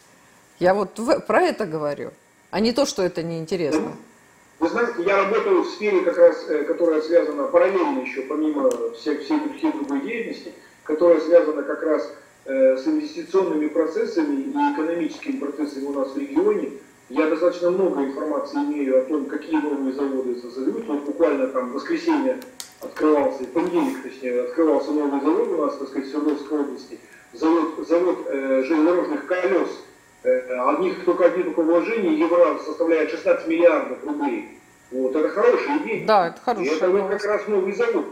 Я 0.60 0.74
вот 0.74 0.96
в- 1.00 1.18
про 1.20 1.42
это 1.42 1.66
говорю, 1.66 2.12
а 2.52 2.60
не 2.60 2.72
то, 2.72 2.86
что 2.86 3.02
это 3.02 3.24
неинтересно. 3.24 3.92
Вы 4.60 4.68
знаете, 4.68 5.02
я 5.04 5.16
работаю 5.16 5.62
в 5.62 5.68
сфере, 5.70 6.02
как 6.02 6.16
раз, 6.16 6.36
э, 6.48 6.62
которая 6.62 7.02
связана 7.02 7.48
параллельно 7.48 7.98
еще, 7.98 8.22
помимо 8.22 8.70
всех, 8.92 9.24
всей, 9.24 9.40
всей 9.58 9.72
другой 9.72 10.02
деятельности, 10.02 10.52
которая 10.84 11.20
связана 11.20 11.62
как 11.62 11.82
раз 11.82 12.10
э, 12.44 12.76
с 12.76 12.86
инвестиционными 12.86 13.68
процессами 13.68 14.42
и 14.42 14.50
экономическими 14.50 15.38
процессами 15.38 15.84
у 15.84 15.92
нас 15.92 16.12
в 16.12 16.18
регионе. 16.18 16.70
Я 17.08 17.28
достаточно 17.28 17.70
много 17.70 18.04
информации 18.04 18.56
имею 18.56 19.00
о 19.00 19.04
том, 19.04 19.26
какие 19.26 19.56
новые 19.56 19.92
заводы 19.92 20.40
создают. 20.40 20.86
Вот 20.86 21.04
буквально 21.04 21.48
там 21.48 21.70
в 21.70 21.72
воскресенье 21.74 22.38
открывался, 22.80 23.44
в 23.44 23.48
понедельник, 23.48 24.02
точнее, 24.02 24.42
открывался 24.42 24.92
новый 24.92 25.20
завод 25.20 25.48
у 25.48 25.56
нас, 25.66 25.76
так 25.76 25.88
сказать, 25.88 26.08
в 26.08 26.10
Свердловской 26.10 26.60
области. 26.60 26.98
Завод, 27.32 27.86
завод 27.86 28.26
э, 28.28 28.62
железнодорожных 28.64 29.26
колес. 29.26 29.68
Э, 30.24 30.58
одних 30.70 31.04
только 31.04 31.26
один 31.26 31.44
только 31.44 31.62
вложение 31.62 32.18
евро 32.18 32.58
составляет 32.64 33.10
16 33.10 33.46
миллиардов 33.46 34.04
рублей. 34.04 34.58
Вот, 34.90 35.16
это 35.16 35.28
хорошие 35.28 35.78
деньги. 35.80 36.04
Да, 36.06 36.28
это 36.28 36.36
И 36.36 36.44
хорошая 36.44 36.76
это 36.76 36.90
вот 36.90 37.10
как 37.10 37.24
раз 37.24 37.48
новый 37.48 37.72
завод. 37.72 38.06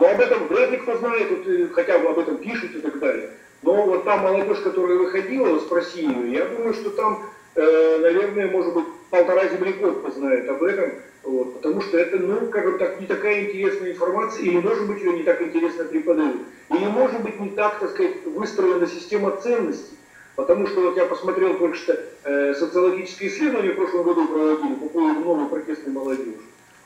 Но 0.00 0.08
об 0.08 0.20
этом 0.20 0.48
вряд 0.48 0.70
ли 0.70 0.78
кто 0.78 0.96
знает, 0.96 1.30
вот, 1.30 1.46
э, 1.46 1.68
хотя 1.74 1.98
бы 1.98 2.08
об 2.08 2.18
этом 2.18 2.38
пишут 2.38 2.74
и 2.74 2.80
так 2.80 2.98
далее. 2.98 3.30
Но 3.62 3.84
вот 3.84 4.04
та 4.04 4.16
молодежь, 4.16 4.60
которая 4.60 4.96
выходила, 4.96 5.58
спроси 5.58 6.00
ее, 6.00 6.32
я 6.32 6.46
думаю, 6.46 6.72
что 6.72 6.88
там, 6.90 7.22
э, 7.54 7.98
наверное, 8.00 8.50
может 8.50 8.72
быть, 8.72 8.86
полтора 9.10 9.46
земляков 9.48 9.96
знает 10.14 10.48
об 10.48 10.62
этом. 10.62 10.92
Вот, 11.22 11.56
потому 11.56 11.82
что 11.82 11.98
это, 11.98 12.16
ну, 12.16 12.46
как 12.46 12.64
бы 12.64 12.78
так, 12.78 12.98
не 12.98 13.06
такая 13.06 13.44
интересная 13.44 13.92
информация, 13.92 14.42
или, 14.42 14.56
может 14.56 14.88
быть, 14.88 15.02
ее 15.02 15.12
не 15.12 15.22
так 15.22 15.42
интересно 15.42 15.84
преподают. 15.84 16.40
Или, 16.70 16.86
может 16.86 17.20
быть, 17.20 17.38
не 17.38 17.50
так, 17.50 17.78
так 17.78 17.90
сказать, 17.90 18.24
выстроена 18.24 18.86
система 18.86 19.36
ценностей. 19.36 19.98
Потому 20.34 20.66
что 20.66 20.80
вот 20.80 20.96
я 20.96 21.04
посмотрел 21.04 21.58
только 21.58 21.76
что 21.76 22.00
э, 22.24 22.54
социологические 22.54 23.28
исследования 23.28 23.72
в 23.72 23.76
прошлом 23.76 24.04
году 24.04 24.26
проводили 24.28 24.74
по 24.76 24.88
поводу 24.88 25.20
новой 25.20 25.46
протестной 25.50 25.92
молодежи. 25.92 26.38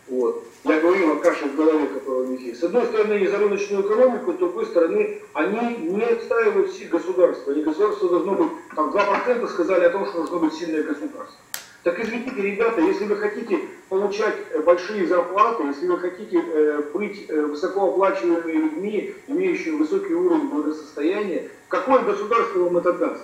Вот. 0.08 0.44
Я 0.64 0.80
говорил 0.80 1.12
о 1.12 1.16
каше 1.16 1.46
в 1.46 1.56
голове, 1.56 1.86
которая 1.86 2.24
у 2.24 2.26
них 2.26 2.40
есть. 2.40 2.60
С 2.60 2.64
одной 2.64 2.84
стороны, 2.86 3.14
они 3.14 3.26
за 3.26 3.38
рыночную 3.38 3.86
экономику, 3.86 4.32
с 4.32 4.36
другой 4.36 4.66
стороны, 4.66 5.22
они 5.32 5.76
не 5.76 6.02
отстаивают 6.02 6.70
все 6.70 6.86
государства. 6.86 7.52
И 7.52 7.62
государство 7.62 8.08
должно 8.08 8.34
быть, 8.34 8.48
там 8.74 8.90
2% 8.90 9.48
сказали 9.48 9.84
о 9.84 9.90
том, 9.90 10.06
что 10.06 10.18
должно 10.18 10.40
быть 10.40 10.54
сильное 10.54 10.82
государство. 10.82 11.38
Так 11.84 12.00
извините, 12.00 12.40
ребята, 12.40 12.80
если 12.80 13.04
вы 13.04 13.16
хотите 13.16 13.60
получать 13.90 14.34
э, 14.50 14.60
большие 14.60 15.06
зарплаты, 15.06 15.64
если 15.64 15.86
вы 15.86 15.98
хотите 15.98 16.42
э, 16.42 16.82
быть 16.94 17.26
э, 17.28 17.42
высокооплачиваемыми 17.42 18.52
людьми, 18.52 19.14
имеющими 19.26 19.76
высокий 19.76 20.14
уровень 20.14 20.48
благосостояния, 20.48 21.50
какое 21.68 22.00
государство 22.00 22.60
вам 22.60 22.78
это 22.78 22.94
даст? 22.94 23.22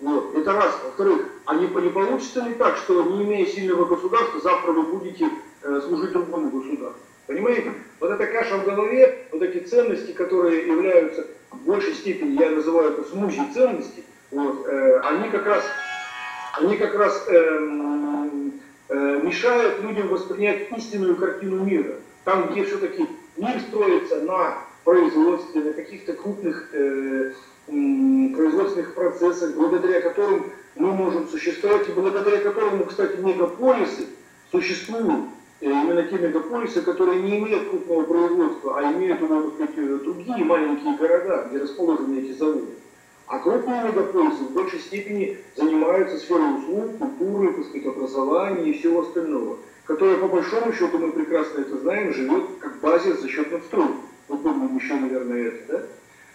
Вот. 0.00 0.34
Это 0.34 0.52
раз. 0.52 0.74
Во-вторых, 0.84 1.26
а 1.44 1.54
не, 1.56 1.66
не 1.66 1.90
получится 1.90 2.40
ли 2.40 2.54
так, 2.54 2.78
что 2.78 3.02
не 3.02 3.24
имея 3.24 3.44
сильного 3.44 3.84
государства, 3.84 4.40
завтра 4.40 4.72
вы 4.72 4.84
будете 4.84 5.28
служить 5.62 6.12
другому 6.12 6.50
государству? 6.50 7.02
Понимаете? 7.28 7.74
Вот 8.00 8.10
эта 8.10 8.26
каша 8.26 8.56
в 8.56 8.64
голове, 8.64 9.26
вот 9.32 9.42
эти 9.42 9.62
ценности, 9.64 10.12
которые 10.12 10.66
являются 10.66 11.26
в 11.50 11.58
большей 11.58 11.92
степени, 11.92 12.40
я 12.40 12.50
называю 12.50 12.92
это 12.92 13.04
смузи 13.04 13.42
ценности, 13.52 14.02
вот, 14.30 14.66
э, 14.66 15.00
они 15.00 15.28
как 15.30 15.44
раз, 15.44 15.64
они 16.58 16.76
как 16.76 16.94
раз 16.94 17.26
эм, 17.28 18.52
э, 18.88 19.20
мешают 19.22 19.82
людям 19.82 20.08
воспринять 20.08 20.72
истинную 20.76 21.16
картину 21.16 21.64
мира. 21.64 21.96
Там, 22.24 22.50
где 22.50 22.64
все-таки 22.64 23.06
мир 23.36 23.60
строится 23.60 24.22
на 24.22 24.58
производстве, 24.84 25.62
на 25.62 25.72
каких-то 25.74 26.14
крупных 26.14 26.70
э, 26.72 27.32
производственных 27.66 28.94
процессах, 28.94 29.54
благодаря 29.54 30.00
которым 30.00 30.50
мы 30.76 30.92
можем 30.92 31.28
существовать, 31.28 31.88
и 31.88 31.92
благодаря 31.92 32.38
которому, 32.38 32.84
кстати, 32.84 33.16
мегаполисы 33.20 34.06
существуют. 34.50 35.26
Э, 35.60 35.66
Именно 35.66 36.04
те 36.04 36.18
мегаполисы, 36.18 36.82
которые 36.82 37.20
не 37.20 37.38
имеют 37.38 37.70
крупного 37.70 38.02
производства, 38.04 38.78
а 38.78 38.92
имеют 38.92 39.20
ну, 39.20 39.50
так 39.50 39.54
сказать, 39.54 39.74
э, 39.76 39.98
другие 40.04 40.44
маленькие 40.44 40.96
города, 40.96 41.48
где 41.48 41.58
расположены 41.58 42.20
эти 42.20 42.32
заводы. 42.32 42.66
А 43.26 43.40
крупные 43.40 43.82
мегаполисы 43.82 44.44
в 44.44 44.52
большей 44.52 44.78
степени 44.78 45.38
занимаются 45.56 46.18
сферой 46.18 46.58
услуг, 46.58 46.98
культуры, 46.98 47.52
так 47.52 47.86
образования 47.86 48.70
и 48.70 48.78
всего 48.78 49.00
остального, 49.00 49.58
которое, 49.84 50.16
по 50.16 50.28
большому 50.28 50.72
счету, 50.72 50.98
мы 50.98 51.10
прекрасно 51.12 51.60
это 51.60 51.76
знаем, 51.78 52.14
живет 52.14 52.44
как 52.60 52.80
базис 52.80 53.20
за 53.20 53.28
счет 53.28 53.50
надстройки. 53.52 53.92
Помните 54.28 54.84
еще, 54.84 54.94
наверное, 54.94 55.48
это, 55.48 55.72
да? 55.72 55.82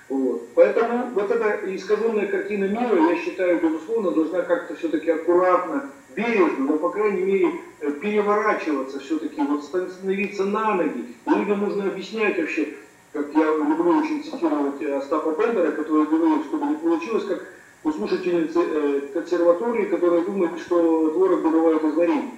Вот. 0.09 0.47
Поэтому 0.53 1.09
вот 1.13 1.31
эта 1.31 1.59
искаженная 1.75 2.27
картина 2.27 2.65
мира, 2.65 3.09
я 3.09 3.15
считаю, 3.15 3.59
безусловно, 3.59 4.11
должна 4.11 4.41
как-то 4.41 4.75
все-таки 4.75 5.09
аккуратно, 5.09 5.89
бережно, 6.15 6.65
но, 6.65 6.77
по 6.77 6.89
крайней 6.89 7.23
мере, 7.23 7.47
э, 7.81 7.91
переворачиваться 7.91 8.99
все-таки, 8.99 9.41
вот 9.41 9.63
становиться 9.63 10.45
на 10.45 10.75
ноги. 10.75 11.05
Людям 11.25 11.59
нужно 11.59 11.85
объяснять 11.85 12.37
вообще, 12.37 12.69
как 13.11 13.33
я 13.33 13.45
люблю 13.45 13.97
очень 13.97 14.23
цитировать 14.23 14.81
э, 14.81 14.97
Остапа 14.97 15.31
Бендера, 15.31 15.71
который 15.71 16.05
говорил, 16.05 16.43
чтобы 16.43 16.67
не 16.67 16.75
получилось, 16.75 17.25
как 17.25 17.45
у 17.83 17.91
слушательницы 17.91 18.59
э, 18.59 19.01
консерватории, 19.13 19.85
которая 19.85 20.21
думает, 20.21 20.59
что 20.59 21.09
творог 21.09 21.41
добывают 21.41 21.83
из 21.83 21.93
варенья. 21.95 22.31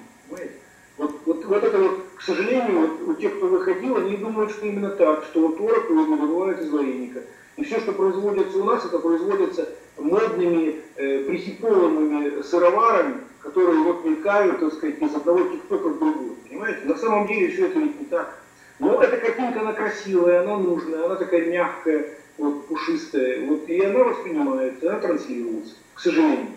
Вот, 0.98 1.12
вот, 1.26 1.46
вот 1.46 1.64
это 1.64 1.78
вот, 1.78 2.00
к 2.16 2.22
сожалению, 2.22 2.88
вот 2.88 3.10
у 3.10 3.14
тех, 3.20 3.36
кто 3.38 3.48
выходил, 3.48 3.98
они 3.98 4.16
думают, 4.18 4.52
что 4.52 4.66
именно 4.66 4.90
так, 4.90 5.26
что 5.26 5.42
вот 5.42 5.58
творог 5.58 5.88
добывают 5.88 6.62
из 6.62 6.70
вареника. 6.70 7.22
И 7.58 7.64
все, 7.64 7.80
что 7.80 7.92
производится 7.94 8.58
у 8.58 8.64
нас, 8.64 8.86
это 8.86 9.00
производится 9.00 9.70
модными, 9.98 10.82
э, 10.96 11.24
прихипованными 11.26 12.42
сыроварами, 12.42 13.16
которые 13.46 13.84
вот 13.84 14.04
мелькают, 14.04 14.60
так 14.60 14.74
сказать, 14.74 15.00
из 15.00 15.16
одного 15.16 15.48
тиктока 15.48 15.90
в 15.90 16.00
другой. 16.00 16.36
Понимаете? 16.50 16.80
На 16.86 16.98
самом 16.98 17.28
деле 17.28 17.54
все 17.54 17.68
это 17.68 17.80
ведь 17.80 18.00
не 18.00 18.06
так. 18.08 18.40
Но 18.80 19.02
эта 19.02 19.18
картинка, 19.18 19.62
она 19.62 19.74
красивая, 19.74 20.42
она 20.42 20.58
нужная, 20.58 21.06
она 21.06 21.16
такая 21.16 21.46
мягкая, 21.46 22.10
вот, 22.38 22.68
пушистая. 22.68 23.46
Вот, 23.46 23.70
и 23.70 23.86
она 23.86 24.04
воспринимается, 24.04 24.90
она 24.90 25.00
транслируется, 25.00 25.76
к 25.94 26.00
сожалению. 26.00 26.48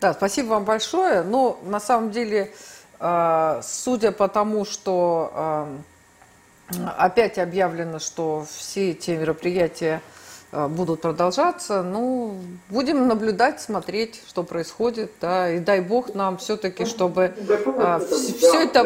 Да, 0.00 0.14
спасибо 0.14 0.48
вам 0.48 0.64
большое. 0.64 1.22
Но 1.22 1.60
на 1.64 1.78
самом 1.78 2.10
деле, 2.10 2.50
э, 2.98 3.60
судя 3.62 4.12
по 4.12 4.28
тому, 4.28 4.64
что 4.64 5.30
э, 6.70 6.86
опять 6.96 7.38
объявлено, 7.38 7.98
что 7.98 8.46
все 8.50 8.92
эти 8.92 9.10
мероприятия 9.10 10.00
будут 10.52 11.00
продолжаться, 11.00 11.82
ну, 11.82 12.36
будем 12.68 13.08
наблюдать, 13.08 13.60
смотреть, 13.60 14.20
что 14.28 14.42
происходит, 14.42 15.10
да, 15.20 15.50
и 15.50 15.58
дай 15.58 15.80
бог 15.80 16.14
нам 16.14 16.36
все-таки, 16.36 16.84
чтобы 16.84 17.32
а, 17.78 17.98
к 17.98 18.02
этому? 18.02 18.14
вс- 18.16 18.32
Да, 18.32 18.48
всё 18.48 18.60
это-. 18.60 18.82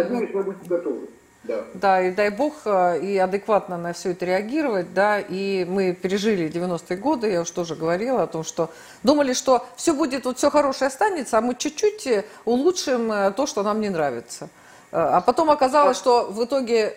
Да. 1.43 1.65
Да, 1.75 2.03
и 2.03 2.11
дай 2.11 2.31
бог 2.31 2.55
э, 2.65 2.99
и 3.01 3.17
адекватно 3.19 3.79
на 3.79 3.93
все 3.93 4.11
это 4.11 4.25
реагировать, 4.25 4.93
да, 4.95 5.21
и 5.21 5.65
мы 5.65 5.93
пережили 5.93 6.49
90-е 6.51 6.97
годы, 6.97 7.31
я 7.31 7.41
уж 7.43 7.51
тоже 7.53 7.77
говорила 7.77 8.25
о 8.25 8.27
том, 8.27 8.43
что 8.43 8.69
думали, 9.05 9.33
что 9.33 9.65
все 9.77 9.93
будет, 9.93 10.25
вот 10.25 10.39
все 10.39 10.51
хорошее 10.51 10.89
останется, 10.89 11.39
а 11.39 11.41
мы 11.41 11.55
чуть-чуть 11.55 12.07
э, 12.09 12.25
улучшим 12.45 13.13
э, 13.13 13.31
то, 13.31 13.47
что 13.47 13.63
нам 13.63 13.81
не 13.81 13.91
нравится. 13.91 14.49
Э, 14.91 14.99
А 14.99 15.21
потом 15.21 15.49
оказалось, 15.51 15.97
что 15.97 16.25
в 16.31 16.45
итоге 16.45 16.97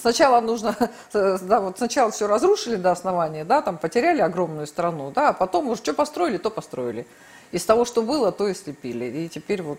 сначала 0.00 0.40
нужно, 0.40 0.76
э, 1.12 1.38
да, 1.42 1.60
вот 1.60 1.78
сначала 1.78 2.10
все 2.10 2.26
разрушили 2.26 2.76
до 2.76 2.92
основания, 2.92 3.44
да, 3.44 3.62
там 3.62 3.78
потеряли 3.78 4.20
огромную 4.20 4.66
страну, 4.66 5.10
да, 5.10 5.30
а 5.30 5.32
потом 5.32 5.68
уже 5.68 5.82
что 5.82 5.94
построили, 5.94 6.38
то 6.38 6.50
построили. 6.50 7.06
Из 7.52 7.64
того, 7.64 7.84
что 7.84 8.02
было, 8.02 8.32
то 8.32 8.48
и 8.48 8.54
слепили. 8.54 9.04
И 9.04 9.28
теперь 9.28 9.62
вот 9.62 9.78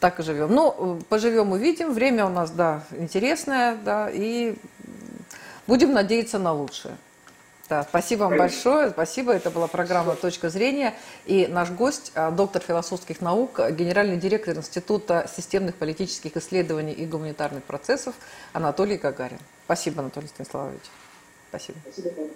так 0.00 0.20
и 0.20 0.22
живем. 0.22 0.54
Ну, 0.54 0.98
э, 0.98 1.02
поживем, 1.08 1.52
увидим. 1.52 1.92
Время 1.92 2.26
у 2.26 2.28
нас, 2.28 2.50
да, 2.50 2.84
интересное, 2.92 3.76
да, 3.76 4.08
и 4.10 4.56
будем 5.66 5.92
надеяться 5.92 6.38
на 6.38 6.52
лучшее. 6.52 6.96
Да, 7.68 7.82
спасибо 7.82 8.24
вам 8.24 8.36
большое. 8.36 8.90
Спасибо. 8.90 9.32
Это 9.32 9.50
была 9.50 9.68
программа 9.68 10.16
«Точка 10.16 10.50
зрения». 10.50 10.94
И 11.24 11.46
наш 11.46 11.70
гость, 11.70 12.12
а, 12.14 12.30
доктор 12.30 12.62
философских 12.62 13.20
наук, 13.20 13.58
генеральный 13.70 14.18
директор 14.18 14.56
Института 14.56 15.28
системных 15.34 15.74
политических 15.76 16.36
исследований 16.36 16.92
и 16.92 17.06
гуманитарных 17.06 17.64
процессов 17.64 18.14
Анатолий 18.52 18.98
Гагарин. 18.98 19.38
Спасибо, 19.64 20.02
Анатолий 20.02 20.28
Станиславович. 20.28 20.82
Спасибо. 21.48 21.78
Спасибо. 21.90 22.28